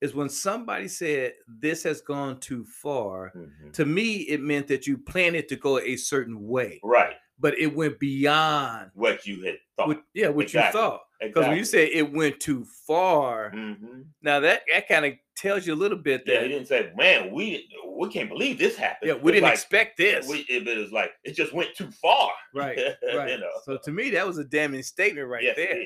is 0.00 0.12
when 0.14 0.28
somebody 0.28 0.88
said 0.88 1.34
this 1.46 1.82
has 1.84 2.00
gone 2.00 2.40
too 2.40 2.64
far. 2.64 3.32
Mhm. 3.36 3.72
To 3.74 3.84
me, 3.86 4.16
it 4.22 4.40
meant 4.40 4.66
that 4.68 4.86
you 4.88 4.98
planned 4.98 5.36
it 5.36 5.48
to 5.48 5.56
go 5.56 5.78
a 5.78 5.96
certain 5.96 6.46
way, 6.48 6.80
Right. 6.82 7.14
but 7.38 7.56
it 7.58 7.68
went 7.74 7.98
beyond 8.00 8.90
What 8.94 9.24
you 9.26 9.42
had 9.44 9.58
thought. 9.76 9.88
what, 9.88 10.02
yeah, 10.14 10.28
what 10.28 10.46
Exactly. 10.46 10.80
you 10.80 10.86
thought. 10.86 11.00
Because 11.20 11.46
when 11.46 11.56
you 11.56 11.64
say 11.64 11.86
it 11.86 12.12
went 12.12 12.40
too 12.40 12.64
far, 12.86 13.50
hmm 13.50 14.02
now 14.20 14.40
that 14.40 14.62
that 14.70 14.88
kind 14.88 15.06
of 15.06 15.12
tells 15.36 15.66
you 15.66 15.74
a 15.74 15.76
little 15.76 15.98
bit 15.98 16.22
Yeah, 16.26 16.34
that 16.36 16.42
he 16.44 16.48
didn't 16.48 16.68
say, 16.68 16.92
"Man, 16.96 17.32
we 17.32 17.68
we 17.96 18.08
can't 18.10 18.28
believe 18.28 18.58
this 18.58 18.76
happened." 18.76 19.08
yeah, 19.08 19.14
we 19.14 19.32
It's 19.32 19.36
didn't 19.36 19.42
like, 19.44 19.52
expect 19.54 19.96
this. 19.96 20.28
We, 20.28 20.38
it, 20.48 20.66
it 20.68 20.78
was 20.78 20.92
like 20.92 21.12
it 21.24 21.32
just 21.34 21.52
went 21.52 21.74
too 21.76 21.90
far. 21.90 22.30
right, 22.54 22.76
you 22.78 23.16
right. 23.18 23.40
know. 23.40 23.48
So 23.64 23.78
to 23.84 23.90
me, 23.90 24.10
that 24.10 24.26
was 24.26 24.38
a 24.38 24.44
damning 24.44 24.82
statement 24.82 25.28
right 25.28 25.42
Yes, 25.42 25.56
there. 25.56 25.82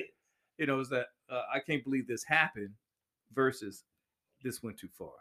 you 0.57 0.65
know, 0.65 0.79
is 0.79 0.89
that 0.89 1.07
uh, 1.29 1.43
I 1.53 1.59
can't 1.59 1.83
believe 1.83 2.07
this 2.07 2.23
happened 2.23 2.71
versus 3.33 3.83
this 4.43 4.61
went 4.63 4.77
too 4.77 4.89
far. 4.97 5.11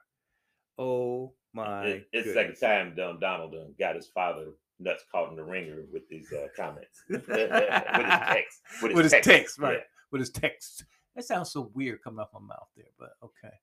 Oh 0.79 1.33
my! 1.55 1.87
It- 1.87 2.09
it's 2.13 2.27
the 2.29 2.35
second 2.35 2.57
time 2.57 2.95
Don- 2.97 3.21
Donald 3.21 3.55
got 3.79 3.95
his 3.97 4.09
father 4.09 4.47
nuts 4.79 5.05
caught 5.11 5.31
in 5.31 5.37
the 5.37 5.43
wringer 5.45 5.85
with 5.91 6.07
these 6.11 6.31
uh, 6.33 6.49
comments 6.55 7.03
with 7.09 7.27
his 7.27 7.49
text. 7.49 8.61
With 8.83 8.97
his 9.05 9.13
text, 9.23 9.59
right? 9.59 9.73
Yeah. 9.79 9.85
With 10.13 10.21
his 10.21 10.31
text. 10.31 10.85
That 11.15 11.25
sounds 11.25 11.51
so 11.51 11.71
weird 11.75 12.03
coming 12.03 12.21
off 12.21 12.29
my 12.35 12.41
mouth 12.41 12.69
there, 12.77 12.85
but 12.99 13.13
okay. 13.25 13.55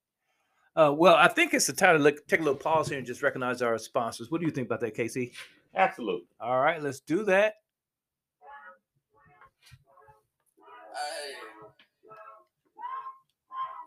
Uh, 0.76 0.92
well, 0.96 1.16
I 1.16 1.28
think 1.28 1.54
it's 1.54 1.68
the 1.68 1.74
time 1.74 1.98
to 1.98 2.04
look, 2.04 2.28
take 2.28 2.40
a 2.40 2.44
little 2.44 2.58
pause 2.58 2.90
here 2.90 2.98
and 2.98 3.06
just 3.06 3.22
recognize 3.22 3.62
our 3.62 3.78
sponsors. 3.78 4.32
What 4.32 4.42
do 4.42 4.48
you 4.48 4.52
think 4.52 4.68
about 4.68 4.80
that, 4.82 4.96
Casey? 4.96 5.34
Absolutely. 5.76 6.28
All 6.40 6.60
right, 6.60 6.82
let's 6.82 7.00
do 7.00 7.24
that. 7.26 7.56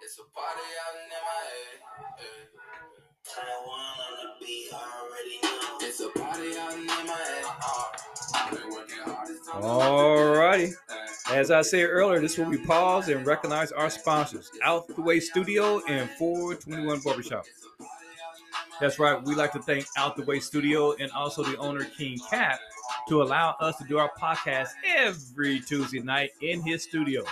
It's 0.03 0.21
a 0.21 0.23
party 0.33 0.61
out 0.87 0.95
in 0.95 1.09
MIA. 1.11 1.77
Taiwan 3.25 3.97
on 3.99 4.15
the 4.23 4.47
beat, 4.47 4.73
already 4.73 5.37
know. 5.43 5.79
It's 5.81 6.01
a 6.01 6.09
party 6.11 6.57
out 6.57 6.73
in 6.75 6.87
MIA. 6.87 8.63
Been 8.63 8.71
working 8.71 9.03
hard. 9.05 9.16
It's 9.47 9.53
time 9.53 9.63
to 9.63 9.69
All 9.69 10.25
righty. 10.35 10.73
As 11.33 11.51
I 11.51 11.63
said 11.63 11.85
earlier, 11.85 12.21
this 12.21 12.39
will 12.39 12.51
be 12.51 12.59
pause 12.59 13.09
and 13.09 13.27
recognize 13.27 13.73
our 13.73 13.91
sponsors, 13.91 14.51
Out 14.63 14.89
the 14.89 15.03
Way 15.03 15.21
Studio 15.21 15.81
and 15.89 16.09
421 16.11 17.01
Barbershop. 17.01 17.45
That's 18.81 18.99
right. 18.99 19.23
We 19.23 19.35
like 19.35 19.53
to 19.53 19.63
thank 19.63 19.87
Out 19.97 20.17
the 20.17 20.25
Way 20.25 20.41
Studio 20.41 20.95
and 20.95 21.11
also 21.13 21.43
the 21.43 21.57
owner, 21.59 21.85
King 21.85 22.19
Cap, 22.31 22.59
to 23.09 23.23
allow 23.23 23.57
us 23.61 23.77
to 23.77 23.85
do 23.85 23.99
our 23.99 24.11
podcast 24.21 24.71
every 24.87 25.61
Tuesday 25.61 26.01
night 26.01 26.31
in 26.43 26.61
his 26.63 26.83
studio. 26.83 27.25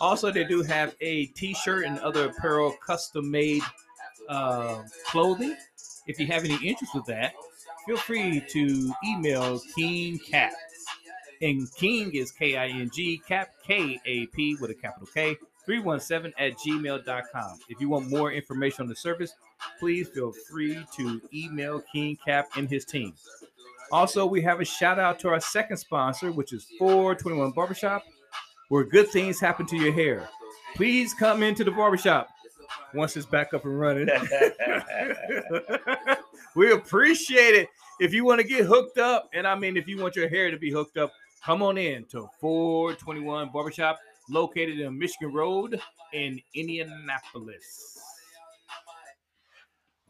Also, 0.00 0.30
they 0.30 0.44
do 0.44 0.62
have 0.62 0.94
a 1.00 1.26
t-shirt 1.26 1.84
and 1.84 1.98
other 2.00 2.28
apparel 2.30 2.74
custom-made 2.84 3.62
uh, 4.28 4.82
clothing. 5.06 5.56
If 6.06 6.18
you 6.18 6.26
have 6.26 6.44
any 6.44 6.58
interest 6.66 6.94
with 6.94 7.06
that, 7.06 7.34
feel 7.86 7.96
free 7.96 8.42
to 8.50 8.92
email 9.06 9.60
King 9.76 10.18
Cap. 10.18 10.52
And 11.42 11.72
King 11.74 12.14
is 12.14 12.30
K-I-N-G, 12.32 13.22
Cap, 13.26 13.50
K-A-P 13.66 14.56
with 14.60 14.70
a 14.70 14.74
capital 14.74 15.08
K, 15.12 15.36
317 15.66 16.32
at 16.38 16.56
gmail.com. 16.58 17.58
If 17.68 17.80
you 17.80 17.88
want 17.88 18.10
more 18.10 18.32
information 18.32 18.82
on 18.82 18.88
the 18.88 18.96
service, 18.96 19.34
please 19.78 20.08
feel 20.08 20.32
free 20.50 20.84
to 20.96 21.20
email 21.32 21.82
King 21.92 22.18
Cap 22.24 22.48
and 22.56 22.68
his 22.68 22.84
team. 22.84 23.14
Also, 23.92 24.26
we 24.26 24.42
have 24.42 24.60
a 24.60 24.64
shout 24.64 24.98
out 24.98 25.18
to 25.20 25.28
our 25.28 25.40
second 25.40 25.76
sponsor, 25.76 26.32
which 26.32 26.52
is 26.52 26.66
421 26.78 27.52
Barbershop, 27.52 28.02
where 28.68 28.84
good 28.84 29.08
things 29.08 29.40
happen 29.40 29.66
to 29.66 29.76
your 29.76 29.92
hair. 29.92 30.28
Please 30.74 31.14
come 31.14 31.42
into 31.42 31.62
the 31.62 31.70
barbershop 31.70 32.28
once 32.92 33.16
it's 33.16 33.26
back 33.26 33.54
up 33.54 33.64
and 33.64 33.78
running. 33.78 34.08
we 36.56 36.72
appreciate 36.72 37.54
it. 37.54 37.68
If 38.00 38.12
you 38.12 38.24
want 38.24 38.40
to 38.40 38.46
get 38.46 38.64
hooked 38.64 38.98
up, 38.98 39.30
and 39.32 39.46
I 39.46 39.54
mean, 39.54 39.76
if 39.76 39.86
you 39.86 39.98
want 39.98 40.16
your 40.16 40.28
hair 40.28 40.50
to 40.50 40.56
be 40.56 40.70
hooked 40.70 40.96
up, 40.96 41.12
come 41.44 41.62
on 41.62 41.78
in 41.78 42.04
to 42.06 42.28
421 42.40 43.50
Barbershop, 43.52 43.98
located 44.30 44.80
in 44.80 44.98
Michigan 44.98 45.32
Road 45.32 45.80
in 46.12 46.40
Indianapolis. 46.54 47.98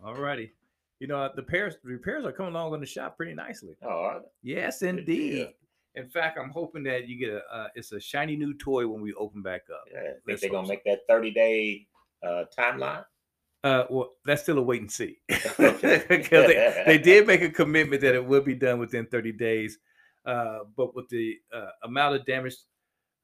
All 0.05 0.15
righty. 0.15 0.53
You 1.01 1.09
know, 1.09 1.29
the 1.35 1.43
repairs, 1.43 1.77
the 1.83 1.91
repairs 1.91 2.25
are 2.25 2.33
coming 2.33 2.55
along 2.55 2.75
in 2.75 2.81
the 2.81 2.87
shop 2.87 3.17
pretty 3.17 3.35
nicely. 3.35 3.75
Oh. 3.83 4.21
Yes, 4.43 4.83
indeed. 4.83 5.49
In 5.97 6.09
fact, 6.09 6.39
I'm 6.41 6.51
hoping 6.51 6.83
that 6.85 7.09
you 7.09 7.19
get 7.19 7.31
a 7.31 7.41
uh, 7.55 7.69
it's 7.75 7.93
a 7.93 8.01
shiny 8.01 8.37
new 8.37 8.55
toy 8.55 8.87
when 8.87 9.01
we 9.01 9.13
open 9.15 9.43
back 9.43 9.63
up. 9.73 9.85
yeah. 9.93 10.01
Think 10.03 10.17
Let's 10.27 10.41
they're 10.41 10.51
gonna 10.51 10.67
so. 10.67 10.73
make 10.73 10.85
that 10.85 11.01
thirty 11.09 11.31
day 11.31 11.87
uh, 12.23 12.45
timeline? 12.57 13.05
Uh, 13.63 13.85
well, 13.89 14.11
that's 14.27 14.43
still 14.43 14.59
a 14.59 14.63
wait 14.63 14.83
and 14.83 14.91
see. 14.91 15.19
they, 15.29 16.83
they 16.87 16.99
did 16.99 17.27
make 17.27 17.43
a 17.43 17.49
commitment 17.49 18.03
that 18.03 18.15
it 18.15 18.25
will 18.25 18.43
be 18.43 18.55
done 18.55 18.79
within 18.79 19.07
30 19.07 19.33
days. 19.33 19.79
Uh, 20.25 20.61
but 20.77 20.95
with 20.95 21.09
the 21.09 21.37
uh, 21.53 21.71
amount 21.83 22.17
of 22.17 22.25
damage, 22.27 22.57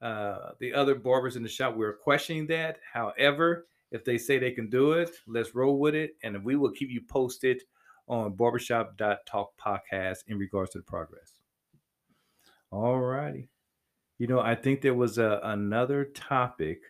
uh, 0.01 0.51
the 0.59 0.73
other 0.73 0.95
barbers 0.95 1.35
in 1.35 1.43
the 1.43 1.49
shop, 1.49 1.75
we're 1.75 1.97
questioning 1.97 2.47
that. 2.47 2.79
However, 2.91 3.67
if 3.91 4.05
they 4.05 4.17
say 4.17 4.39
they 4.39 4.51
can 4.51 4.69
do 4.69 4.93
it, 4.93 5.11
let's 5.27 5.55
roll 5.55 5.79
with 5.79 5.95
it. 5.95 6.15
And 6.23 6.43
we 6.43 6.55
will 6.55 6.71
keep 6.71 6.89
you 6.89 7.01
posted 7.01 7.61
on 8.07 8.33
barbershop.talk 8.33 9.51
podcast 9.57 10.19
in 10.27 10.37
regards 10.37 10.71
to 10.71 10.79
the 10.79 10.83
progress. 10.83 11.33
All 12.71 12.99
righty. 12.99 13.49
You 14.17 14.27
know, 14.27 14.39
I 14.39 14.55
think 14.55 14.81
there 14.81 14.93
was 14.93 15.17
a, 15.17 15.39
another 15.43 16.05
topic 16.05 16.81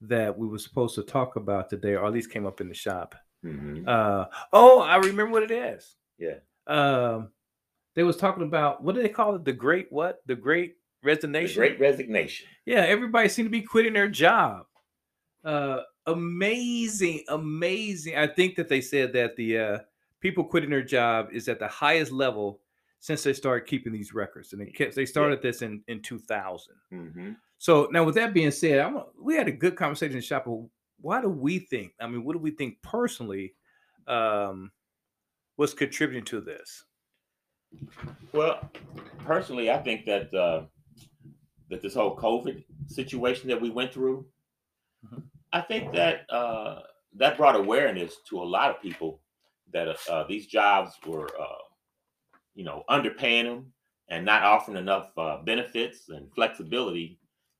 that 0.00 0.36
we 0.36 0.46
were 0.46 0.58
supposed 0.58 0.94
to 0.96 1.02
talk 1.02 1.36
about 1.36 1.70
today, 1.70 1.94
or 1.94 2.06
at 2.06 2.12
least 2.12 2.30
came 2.30 2.46
up 2.46 2.60
in 2.60 2.68
the 2.68 2.74
shop. 2.74 3.14
Mhm. 3.44 3.86
Uh, 3.86 4.26
oh, 4.52 4.80
I 4.80 4.96
remember 4.96 5.32
what 5.32 5.42
it 5.42 5.50
is. 5.50 5.96
Yeah. 6.18 6.38
Um, 6.66 7.32
they 7.94 8.02
was 8.02 8.16
talking 8.16 8.44
about 8.44 8.82
what 8.82 8.94
do 8.94 9.02
they 9.02 9.08
call 9.08 9.34
it? 9.34 9.44
The 9.44 9.52
great 9.52 9.86
what? 9.90 10.20
The 10.26 10.36
great 10.36 10.76
resignation. 11.02 11.60
The 11.60 11.68
great 11.68 11.80
resignation. 11.80 12.46
Yeah, 12.64 12.80
everybody 12.80 13.28
seemed 13.28 13.46
to 13.46 13.50
be 13.50 13.62
quitting 13.62 13.92
their 13.92 14.08
job. 14.08 14.66
Uh, 15.44 15.80
amazing, 16.06 17.24
amazing. 17.28 18.16
I 18.16 18.26
think 18.26 18.56
that 18.56 18.68
they 18.68 18.80
said 18.80 19.12
that 19.14 19.36
the 19.36 19.58
uh, 19.58 19.78
people 20.20 20.44
quitting 20.44 20.70
their 20.70 20.82
job 20.82 21.28
is 21.32 21.48
at 21.48 21.58
the 21.58 21.68
highest 21.68 22.12
level 22.12 22.60
since 23.00 23.24
they 23.24 23.32
started 23.32 23.66
keeping 23.66 23.92
these 23.92 24.14
records, 24.14 24.52
and 24.52 24.62
they 24.62 24.66
kept, 24.66 24.94
they 24.94 25.06
started 25.06 25.42
this 25.42 25.62
in 25.62 25.82
in 25.88 26.00
2000. 26.02 26.74
hmm 26.90 27.32
So 27.58 27.88
now, 27.90 28.04
with 28.04 28.14
that 28.14 28.32
being 28.32 28.52
said, 28.52 28.78
I 28.78 28.86
want, 28.86 29.08
we 29.20 29.34
had 29.34 29.48
a 29.48 29.52
good 29.52 29.76
conversation 29.76 30.12
in 30.12 30.18
the 30.18 30.26
shop. 30.26 30.46
Why 31.00 31.20
do 31.20 31.28
we 31.28 31.58
think? 31.58 31.94
I 32.00 32.06
mean, 32.06 32.24
what 32.24 32.34
do 32.34 32.38
we 32.38 32.52
think 32.52 32.80
personally 32.82 33.54
um, 34.06 34.70
was 35.56 35.74
contributing 35.74 36.24
to 36.26 36.40
this? 36.40 36.84
Well, 38.32 38.70
personally, 39.18 39.70
I 39.70 39.78
think 39.78 40.06
that 40.06 40.32
uh, 40.34 40.66
that 41.70 41.82
this 41.82 41.94
whole 41.94 42.16
COVID 42.16 42.64
situation 42.86 43.48
that 43.48 43.60
we 43.60 43.70
went 43.70 43.92
through, 43.92 44.26
Mhm. 45.06 45.22
I 45.52 45.60
think 45.62 45.92
that 45.92 46.30
uh, 46.30 46.82
that 47.14 47.36
brought 47.36 47.56
awareness 47.56 48.16
to 48.28 48.42
a 48.42 48.44
lot 48.44 48.70
of 48.70 48.80
people 48.82 49.20
that 49.72 49.88
uh, 50.08 50.24
these 50.24 50.46
jobs 50.46 50.98
were, 51.06 51.28
uh, 51.40 51.62
you 52.54 52.64
know, 52.64 52.84
underpaying 52.90 53.44
them 53.44 53.72
and 54.08 54.24
not 54.24 54.42
offering 54.44 54.76
enough 54.76 55.16
uh, 55.18 55.38
benefits 55.42 56.08
and 56.10 56.32
flexibility, 56.34 57.18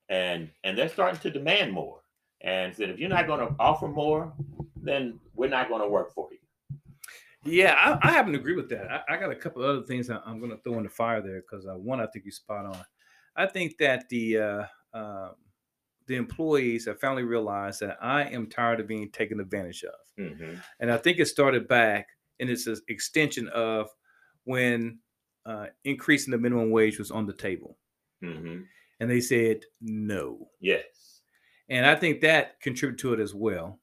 and 0.09 0.51
and 0.64 0.77
they're 0.77 0.88
starting 0.88 1.20
to 1.20 1.31
demand 1.31 1.72
more. 1.72 2.03
And 2.42 2.75
said, 2.75 2.90
if 2.90 2.98
you're 2.98 3.09
not 3.09 3.27
going 3.29 3.40
to 3.46 3.55
offer 3.61 3.88
more, 3.88 4.35
then 4.77 5.20
we're 5.35 5.48
not 5.48 5.68
going 5.68 5.83
to 5.83 5.88
work 5.88 6.12
for 6.12 6.29
you. 6.33 6.38
Yeah, 7.44 7.74
I, 7.74 8.09
I 8.09 8.12
happen 8.12 8.33
to 8.33 8.38
agree 8.38 8.55
with 8.55 8.68
that. 8.70 8.90
I, 8.90 9.14
I 9.14 9.16
got 9.18 9.31
a 9.33 9.37
couple 9.37 9.62
other 9.64 9.83
things 9.83 10.07
that 10.07 10.22
I'm 10.24 10.38
going 10.38 10.50
to 10.52 10.59
throw 10.59 10.74
in 10.78 10.85
the 10.85 10.88
fire 10.88 11.20
there 11.20 11.40
because 11.42 11.66
uh, 11.66 11.74
one, 11.76 12.00
I 12.00 12.07
think 12.07 12.24
you 12.24 12.31
spot 12.31 12.66
on. 12.66 12.85
I 13.35 13.46
think 13.46 13.78
that 13.78 14.09
the 14.09 14.38
uh, 14.38 14.64
um, 14.92 15.37
the 16.07 16.16
employees 16.16 16.87
have 16.87 17.00
finally 17.00 17.24
realized 17.24 17.81
that 17.81 17.98
I 18.02 18.24
am 18.24 18.48
tired 18.48 18.81
of 18.81 18.87
being 18.88 19.11
taken 19.11 19.40
advantage 19.40 19.85
of, 19.85 19.94
hmm 20.16 20.62
and 20.81 20.90
I 20.92 20.98
think 20.98 21.18
it 21.18 21.26
started 21.26 21.68
back, 21.68 22.09
and 22.40 22.50
it's 22.50 22.66
an 22.66 22.78
extension 22.88 23.48
of 23.48 23.90
when 24.44 25.00
uh, 25.46 25.68
increasing 25.85 26.33
the 26.33 26.38
minimum 26.38 26.70
wage 26.70 26.98
was 26.98 27.11
on 27.11 27.26
the 27.26 27.35
table, 27.35 27.78
hmm 28.20 28.70
and 29.00 29.11
they 29.11 29.20
said 29.20 29.64
no, 29.81 30.50
Yes. 30.61 31.22
and 31.68 31.87
I 31.87 31.94
think 31.94 32.20
that 32.20 32.61
contributed 32.61 33.00
to 33.00 33.14
it 33.14 33.20
as 33.20 33.35
well. 33.35 33.81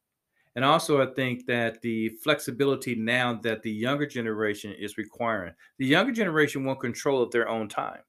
And 0.56 0.66
also, 0.66 1.02
I 1.02 1.14
think 1.14 1.46
that 1.46 1.82
the 1.82 2.10
flexibility 2.24 2.96
now 2.96 3.40
that 3.44 3.62
the 3.62 3.72
younger 3.72 4.06
generation 4.06 4.74
is 4.74 4.98
requiring, 4.98 5.54
the 5.78 5.86
younger 5.86 6.12
generation 6.12 6.66
want 6.66 6.80
control 6.80 7.22
of 7.22 7.32
their 7.32 7.48
own 7.48 7.70
time. 7.70 8.02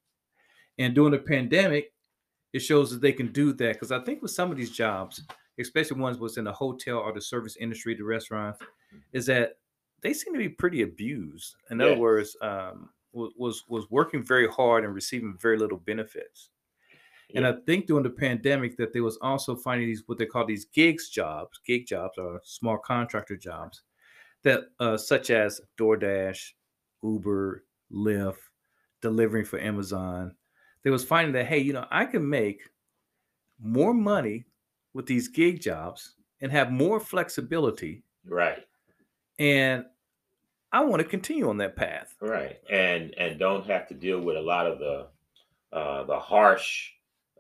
And 0.79 0.94
during 0.94 1.12
the 1.12 1.18
pandemic, 1.18 1.92
it 2.53 2.61
shows 2.61 2.90
that 2.90 3.03
they 3.03 3.12
can 3.12 3.31
do 3.33 3.53
that. 3.53 3.74
Because 3.74 3.92
I 3.92 4.00
think 4.00 4.22
with 4.22 4.31
some 4.31 4.50
of 4.50 4.57
these 4.57 4.70
jobs, 4.70 5.22
especially 5.59 6.00
ones 6.00 6.18
was 6.18 6.38
in 6.38 6.44
the 6.44 6.53
hotel 6.53 6.98
or 6.98 7.12
the 7.12 7.20
service 7.20 7.57
industry, 7.57 7.94
the 7.94 8.05
restaurant, 8.05 8.57
is 9.12 9.26
that 9.26 9.59
they 10.03 10.14
seem 10.14 10.33
to 10.33 10.38
be 10.38 10.48
pretty 10.48 10.83
abused. 10.83 11.55
In 11.70 11.81
other 11.81 11.96
words, 11.98 12.37
um, 12.40 12.88
was 13.12 13.64
was 13.68 13.90
working 13.90 14.22
very 14.22 14.48
hard 14.48 14.85
and 14.85 14.94
receiving 14.94 15.37
very 15.38 15.59
little 15.59 15.79
benefits. 15.79 16.48
And 17.35 17.47
I 17.47 17.55
think 17.66 17.87
during 17.87 18.03
the 18.05 18.11
pandemic 18.11 18.77
that 18.77 18.93
they 18.93 19.01
was 19.01 19.19
also 19.23 19.57
finding 19.57 19.88
these 19.88 20.03
what 20.07 20.19
they 20.19 20.27
call 20.27 20.47
these 20.47 20.64
gigs 20.66 21.09
jobs, 21.09 21.61
gig 21.66 21.87
jobs 21.87 22.19
or 22.19 22.40
small 22.45 22.79
contractor 22.79 23.37
jobs, 23.37 23.83
that 24.43 24.64
uh, 24.79 24.97
such 24.97 25.31
as 25.31 25.61
DoorDash, 25.79 26.51
Uber, 27.03 27.64
Lyft, 27.93 28.38
delivering 29.03 29.45
for 29.45 29.59
Amazon. 29.59 30.37
They 30.83 30.90
was 30.90 31.05
finding 31.05 31.33
that 31.35 31.47
hey, 31.47 31.59
you 31.59 31.73
know, 31.73 31.87
I 31.90 32.05
can 32.07 32.29
make 32.29 32.62
more 33.59 33.93
money 33.95 34.47
with 34.95 35.07
these 35.07 35.29
gig 35.29 35.61
jobs 35.61 36.14
and 36.40 36.51
have 36.51 36.73
more 36.73 36.99
flexibility, 36.99 38.03
Right. 38.25 38.64
and 39.38 39.85
I 40.73 40.85
want 40.85 41.03
to 41.03 41.09
continue 41.09 41.49
on 41.49 41.59
that 41.59 41.77
path. 41.77 42.16
Right. 42.21 42.59
And 42.71 43.14
and 43.19 43.38
don't 43.38 43.66
have 43.66 43.88
to 43.88 43.95
deal 43.95 44.21
with 44.21 44.37
a 44.37 44.40
lot 44.40 44.66
of 44.66 44.79
the 44.79 45.09
uh, 45.73 46.05
the 46.05 46.19
harsh 46.19 46.90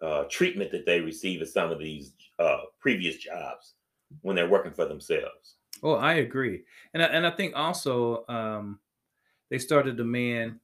uh, 0.02 0.24
treatment 0.30 0.70
that 0.72 0.86
they 0.86 1.00
receive 1.00 1.42
at 1.42 1.48
some 1.48 1.70
of 1.70 1.78
these 1.78 2.14
uh, 2.38 2.60
previous 2.78 3.16
jobs 3.18 3.74
when 4.22 4.36
they're 4.36 4.48
working 4.48 4.72
for 4.72 4.86
themselves. 4.86 5.56
Oh, 5.82 5.94
I 5.94 6.14
agree, 6.14 6.64
and 6.94 7.02
I, 7.02 7.06
and 7.06 7.26
I 7.26 7.30
think 7.30 7.54
also 7.56 8.26
um, 8.28 8.80
they 9.50 9.58
started 9.58 9.92
to 9.92 9.96
demand 9.96 10.60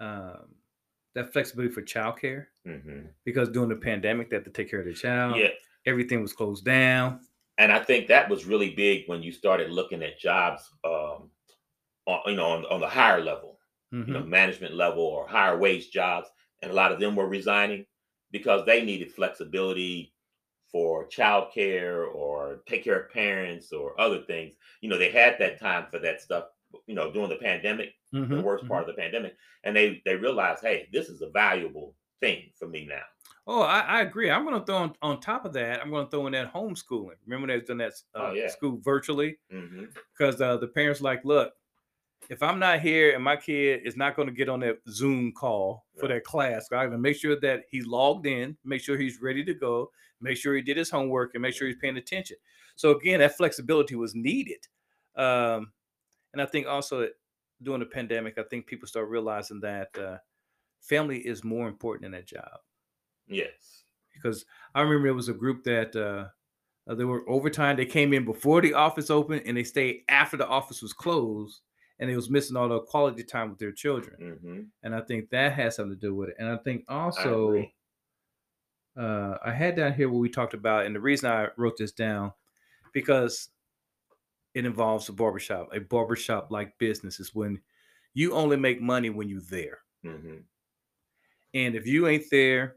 um, 0.00 0.54
that 1.14 1.32
flexibility 1.32 1.72
for 1.74 1.82
childcare 1.82 2.46
hmm 2.64 3.06
because 3.24 3.50
during 3.50 3.68
the 3.68 3.76
pandemic, 3.76 4.30
they 4.30 4.36
had 4.36 4.44
to 4.44 4.50
take 4.50 4.70
care 4.70 4.80
of 4.80 4.86
the 4.86 4.94
child. 4.94 5.36
Yeah. 5.38 5.48
everything 5.86 6.22
was 6.22 6.32
closed 6.32 6.64
down. 6.64 7.20
and 7.58 7.72
I 7.72 7.80
think 7.80 8.08
that 8.08 8.28
was 8.30 8.46
really 8.46 8.74
big 8.74 9.04
when 9.08 9.22
you 9.22 9.32
started 9.32 9.70
looking 9.70 10.02
at 10.02 10.18
jobs, 10.18 10.70
um, 10.84 11.30
on, 12.06 12.20
you 12.26 12.36
know, 12.36 12.46
on, 12.50 12.64
on 12.66 12.80
the 12.80 12.88
higher 12.88 13.20
level, 13.22 13.58
you 13.92 14.12
know, 14.12 14.22
Mhm. 14.22 14.28
management 14.28 14.74
level 14.74 15.02
or 15.02 15.26
higher 15.28 15.58
wage 15.58 15.90
jobs, 15.90 16.28
and 16.62 16.70
a 16.70 16.74
lot 16.74 16.92
of 16.92 17.00
them 17.00 17.16
were 17.16 17.28
resigning 17.28 17.86
because 18.30 18.64
they 18.66 18.84
needed 18.84 19.12
flexibility 19.12 20.14
for 20.70 21.08
childcare 21.08 22.12
or 22.14 22.62
take 22.66 22.84
care 22.84 23.00
of 23.00 23.10
parents 23.10 23.72
or 23.72 23.98
other 24.00 24.22
things. 24.22 24.54
You 24.80 24.90
know, 24.90 24.98
they 24.98 25.10
had 25.10 25.38
that 25.38 25.58
time 25.58 25.86
for 25.90 25.98
that 26.00 26.20
stuff. 26.20 26.50
You 26.86 26.94
know, 26.94 27.10
during 27.12 27.30
the 27.30 27.36
pandemic, 27.36 27.94
the 28.32 28.40
Mhm, 28.40 28.42
worst 28.42 28.66
mhm. 28.66 28.68
part 28.68 28.88
of 28.88 28.94
the 28.94 29.00
pandemic, 29.00 29.36
and 29.64 29.74
they 29.74 30.02
they 30.04 30.16
realized, 30.16 30.62
hey, 30.62 30.88
this 30.92 31.08
is 31.08 31.22
a 31.22 31.30
valuable 31.30 31.96
thing 32.20 32.52
for 32.58 32.68
me 32.68 32.86
now. 32.86 33.04
Oh, 33.46 33.62
I, 33.62 33.80
I 33.80 34.00
agree. 34.02 34.30
I'm 34.30 34.44
going 34.44 34.58
to 34.58 34.64
throw 34.64 34.76
on, 34.76 34.94
on 35.02 35.20
top 35.20 35.44
of 35.44 35.52
that. 35.54 35.80
I'm 35.80 35.90
going 35.90 36.04
to 36.06 36.10
throw 36.10 36.26
in 36.26 36.32
that 36.34 36.52
homeschooling. 36.52 37.16
Remember 37.26 37.46
they've 37.46 37.66
done 37.66 37.78
that 37.78 37.94
uh, 38.14 38.30
Oh, 38.30 38.32
yeah. 38.32 38.50
school 38.50 38.78
virtually 38.82 39.38
because 40.18 40.40
uh, 40.40 40.56
the 40.58 40.68
parents 40.68 41.00
like, 41.00 41.24
look, 41.24 41.54
if 42.30 42.42
I'm 42.42 42.58
not 42.58 42.80
here 42.80 43.14
and 43.14 43.24
my 43.24 43.36
kid 43.36 43.82
is 43.84 43.96
not 43.96 44.16
going 44.16 44.28
to 44.28 44.34
get 44.34 44.48
on 44.48 44.60
that 44.60 44.78
Zoom 44.88 45.32
call 45.32 45.86
for 45.98 46.08
that 46.08 46.24
class, 46.24 46.68
I 46.72 46.84
got 46.84 46.90
to 46.92 46.98
make 46.98 47.16
sure 47.16 47.38
that 47.40 47.62
he's 47.70 47.86
logged 47.86 48.26
in, 48.26 48.56
make 48.64 48.82
sure 48.82 48.98
he's 48.98 49.20
ready 49.22 49.44
to 49.44 49.54
go, 49.54 49.90
make 50.20 50.36
sure 50.36 50.54
he 50.54 50.62
did 50.62 50.76
his 50.76 50.90
homework, 50.90 51.34
and 51.34 51.42
make 51.42 51.54
sure 51.54 51.66
he's 51.68 51.76
paying 51.80 51.96
attention. 51.96 52.36
So 52.76 52.90
again, 52.90 53.20
that 53.20 53.36
flexibility 53.36 53.94
was 53.94 54.14
needed. 54.14 54.66
Um, 55.16 55.72
and 56.32 56.42
I 56.42 56.46
think 56.46 56.66
also 56.66 57.00
that 57.00 57.12
during 57.62 57.80
the 57.80 57.86
pandemic, 57.86 58.38
I 58.38 58.42
think 58.44 58.66
people 58.66 58.86
start 58.86 59.08
realizing 59.08 59.60
that 59.60 59.96
uh, 59.98 60.18
family 60.80 61.18
is 61.18 61.42
more 61.44 61.66
important 61.68 62.02
than 62.02 62.12
that 62.12 62.26
job 62.26 62.58
Yes. 63.26 63.84
because 64.14 64.44
I 64.74 64.82
remember 64.82 65.08
there 65.08 65.14
was 65.14 65.28
a 65.28 65.34
group 65.34 65.64
that 65.64 65.94
uh, 65.96 66.28
uh, 66.90 66.94
they 66.94 67.04
were 67.04 67.28
overtime. 67.28 67.76
They 67.76 67.86
came 67.86 68.12
in 68.12 68.24
before 68.24 68.60
the 68.60 68.74
office 68.74 69.10
opened 69.10 69.42
and 69.46 69.56
they 69.56 69.64
stayed 69.64 70.02
after 70.08 70.36
the 70.36 70.46
office 70.46 70.82
was 70.82 70.92
closed, 70.92 71.60
and 71.98 72.08
they 72.08 72.16
was 72.16 72.30
missing 72.30 72.56
all 72.56 72.68
the 72.68 72.80
quality 72.80 73.24
time 73.24 73.50
with 73.50 73.58
their 73.58 73.72
children. 73.72 74.38
hmm 74.42 74.60
And 74.82 74.94
I 74.94 75.00
think 75.00 75.30
that 75.30 75.52
has 75.52 75.76
something 75.76 75.98
to 75.98 76.00
do 76.00 76.14
with 76.14 76.30
it. 76.30 76.36
And 76.38 76.48
I 76.48 76.56
think 76.56 76.84
also 76.88 77.48
agree. 77.48 77.74
uh, 78.96 79.38
I 79.44 79.52
had 79.52 79.76
down 79.76 79.92
here 79.94 80.08
what 80.08 80.18
we 80.20 80.28
talked 80.28 80.54
about, 80.54 80.86
and 80.86 80.94
the 80.94 81.00
reason 81.00 81.30
I 81.30 81.48
wrote 81.56 81.76
this 81.78 81.92
down 81.92 82.32
because 82.92 83.48
it 84.54 84.64
involves 84.66 85.08
a 85.08 85.12
barbershop. 85.12 85.68
A 85.72 85.80
barbershop 85.80 86.50
like 86.50 86.78
business 86.78 87.20
is 87.20 87.34
when 87.34 87.60
you 88.14 88.32
only 88.32 88.56
make 88.56 88.80
money 88.80 89.10
when 89.10 89.28
you're 89.28 89.40
there. 89.42 89.80
hmm 90.02 90.38
And 91.54 91.74
if 91.74 91.86
you 91.86 92.06
ain't 92.08 92.24
there, 92.30 92.76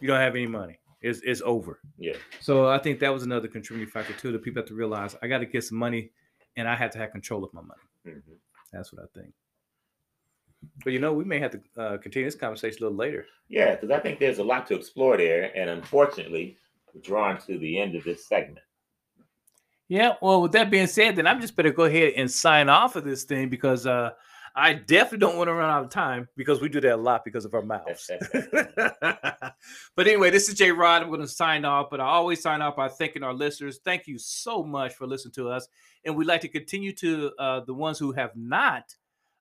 you 0.00 0.06
don't 0.06 0.20
have 0.20 0.34
any 0.34 0.46
money. 0.46 0.78
It's, 1.00 1.20
it's 1.20 1.42
over. 1.42 1.80
Yeah. 1.98 2.16
So 2.40 2.68
I 2.68 2.78
think 2.78 3.00
that 3.00 3.12
was 3.12 3.22
another 3.22 3.48
contributing 3.48 3.90
factor 3.90 4.12
too. 4.14 4.32
That 4.32 4.42
people 4.42 4.60
have 4.62 4.68
to 4.68 4.74
realize 4.74 5.16
I 5.22 5.28
got 5.28 5.38
to 5.38 5.46
get 5.46 5.64
some 5.64 5.78
money, 5.78 6.10
and 6.56 6.68
I 6.68 6.74
have 6.76 6.90
to 6.92 6.98
have 6.98 7.12
control 7.12 7.44
of 7.44 7.52
my 7.52 7.60
money. 7.62 7.80
Hmm 8.04 8.18
That's 8.72 8.92
what 8.92 9.02
I 9.02 9.18
think. 9.18 9.32
But 10.84 10.92
you 10.92 10.98
know, 10.98 11.12
we 11.12 11.24
may 11.24 11.38
have 11.38 11.52
to 11.52 11.60
uh, 11.80 11.98
continue 11.98 12.26
this 12.26 12.34
conversation 12.34 12.78
a 12.82 12.84
little 12.84 12.98
later. 12.98 13.26
Yeah, 13.48 13.74
because 13.74 13.90
I 13.90 13.98
think 13.98 14.18
there's 14.18 14.38
a 14.38 14.44
lot 14.44 14.66
to 14.68 14.74
explore 14.74 15.16
there, 15.16 15.56
and 15.56 15.70
unfortunately, 15.70 16.56
we're 16.94 17.00
drawn 17.00 17.38
to 17.42 17.58
the 17.58 17.78
end 17.80 17.94
of 17.94 18.04
this 18.04 18.26
segment. 18.26 18.60
Yeah. 19.88 20.14
Well, 20.22 20.42
with 20.42 20.52
that 20.52 20.70
being 20.70 20.86
said, 20.86 21.16
then 21.16 21.26
I'm 21.26 21.40
just 21.40 21.56
better 21.56 21.72
go 21.72 21.84
ahead 21.84 22.12
and 22.16 22.30
sign 22.30 22.68
off 22.68 22.94
of 22.94 23.04
this 23.04 23.24
thing 23.24 23.48
because 23.48 23.86
uh, 23.86 24.10
I 24.54 24.74
definitely 24.74 25.18
don't 25.18 25.36
want 25.36 25.48
to 25.48 25.54
run 25.54 25.70
out 25.70 25.84
of 25.84 25.90
time 25.90 26.28
because 26.36 26.60
we 26.60 26.68
do 26.68 26.80
that 26.80 26.94
a 26.94 26.96
lot 26.96 27.24
because 27.24 27.44
of 27.44 27.54
our 27.54 27.62
mouths. 27.62 28.10
but 29.96 30.06
anyway, 30.06 30.30
this 30.30 30.48
is 30.48 30.54
Jay 30.54 30.70
Rod. 30.70 31.02
I'm 31.02 31.08
going 31.08 31.20
to 31.20 31.28
sign 31.28 31.64
off, 31.64 31.88
but 31.90 32.00
I 32.00 32.06
always 32.06 32.42
sign 32.42 32.62
off 32.62 32.76
by 32.76 32.88
thanking 32.88 33.22
our 33.22 33.32
listeners. 33.32 33.80
Thank 33.84 34.06
you 34.06 34.18
so 34.18 34.62
much 34.62 34.94
for 34.94 35.06
listening 35.06 35.32
to 35.34 35.50
us, 35.50 35.68
and 36.04 36.16
we'd 36.16 36.26
like 36.26 36.40
to 36.42 36.48
continue 36.48 36.92
to 36.96 37.32
uh, 37.38 37.60
the 37.60 37.74
ones 37.74 37.98
who 37.98 38.12
have 38.12 38.32
not 38.34 38.94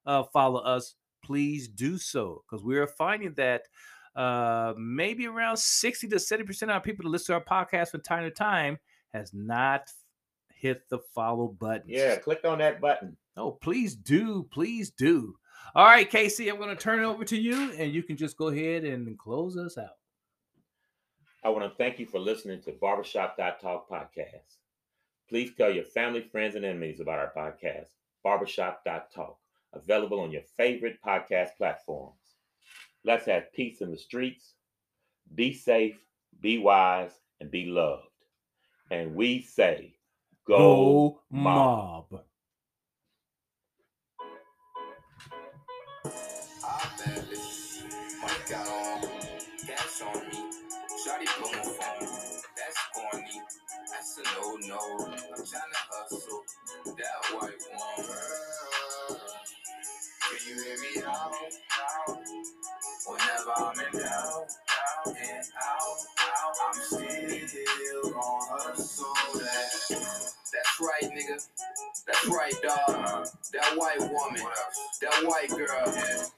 uh, 0.06 0.24
follow 0.24 0.60
us. 0.62 0.96
Please 1.24 1.68
do 1.68 1.98
so 1.98 2.44
because 2.50 2.64
we 2.64 2.78
are 2.78 2.88
finding 2.88 3.34
that 3.34 3.64
uh, 4.16 4.74
maybe 4.78 5.28
around 5.28 5.58
60 5.58 6.08
to 6.08 6.20
70 6.20 6.48
percent 6.48 6.72
of 6.72 6.76
our 6.76 6.82
people 6.82 7.04
that 7.04 7.10
listen 7.10 7.34
to 7.36 7.42
our 7.42 7.66
podcast 7.66 7.92
from 7.92 8.02
time 8.02 8.24
to 8.24 8.32
time 8.32 8.80
has 9.14 9.34
not 9.34 9.90
hit 10.60 10.88
the 10.90 11.00
follow 11.16 11.48
button. 11.48 11.84
Yeah, 11.88 12.18
click 12.18 12.42
on 12.46 12.60
that 12.60 12.82
button. 12.82 13.18
Oh, 13.40 13.52
please 13.52 13.96
do. 13.96 14.48
Please 14.52 14.92
do. 14.92 15.36
All 15.74 15.86
right, 15.86 16.10
Casey, 16.10 16.50
I'm 16.50 16.58
going 16.58 16.70
to 16.70 16.76
turn 16.76 17.00
it 17.00 17.06
over 17.06 17.24
to 17.24 17.38
you 17.38 17.72
and 17.74 17.94
you 17.94 18.04
can 18.04 18.18
just 18.18 18.38
go 18.38 18.50
ahead 18.50 18.84
and 18.84 19.18
close 19.18 19.56
us 19.56 19.78
out. 19.78 19.98
I 21.44 21.50
want 21.50 21.64
to 21.64 21.78
thank 21.78 22.00
you 22.00 22.06
for 22.06 22.20
listening 22.20 22.62
to 22.64 22.74
Barbershop 22.74 23.38
Talk 23.38 23.90
podcast. 23.90 24.58
Please 25.30 25.52
tell 25.56 25.72
your 25.72 25.86
family, 25.86 26.22
friends, 26.22 26.56
and 26.56 26.66
enemies 26.66 27.00
about 27.00 27.20
our 27.20 27.32
podcast, 27.38 27.88
Barbershop 28.24 28.84
Talk, 28.84 29.38
available 29.74 30.20
on 30.20 30.32
your 30.32 30.42
favorite 30.58 30.98
podcast 31.06 31.50
platforms. 31.58 32.18
Let's 33.06 33.26
have 33.28 33.54
peace 33.54 33.80
in 33.80 33.92
the 33.92 33.98
streets. 33.98 34.56
Be 35.34 35.54
safe, 35.54 35.98
be 36.42 36.58
wise, 36.58 37.12
and 37.40 37.50
be 37.50 37.66
loved. 37.66 38.04
And 38.92 39.16
we 39.16 39.42
say, 39.44 39.94
go, 40.46 41.22
mob. 41.32 42.08
mob. 42.12 42.22
On 50.02 50.28
me. 50.30 50.40
Shawty 51.06 51.28
blow 51.40 51.52
my 51.52 51.64
phone, 51.64 52.08
that's 52.56 52.80
corny. 52.94 53.42
That's 53.92 54.18
a 54.18 54.24
no 54.36 54.56
no. 54.68 55.06
I'm 55.06 55.46
hustle, 55.90 56.44
that 56.86 57.20
white. 57.34 57.60
Can 60.22 60.40
you 60.48 60.64
hear 60.64 60.78
me 60.78 61.04
out? 61.08 61.34
Whenever 63.08 63.54
I'm 63.58 63.80
in 63.80 64.02
doubt, 64.02 64.48
and 65.08 65.48
out, 65.62 66.00
out, 66.20 66.56
I'm 66.68 66.82
still 66.82 68.04
gon' 68.12 68.48
hustle 68.50 69.40
that. 69.40 70.34
That's 70.54 70.80
right, 70.82 71.12
nigga. 71.12 71.48
That's 72.08 72.28
right, 72.28 72.54
dog. 72.62 73.28
That 73.54 73.74
white 73.76 74.00
woman, 74.00 74.44
that 75.02 75.24
white 75.26 75.50
girl, 75.50 75.86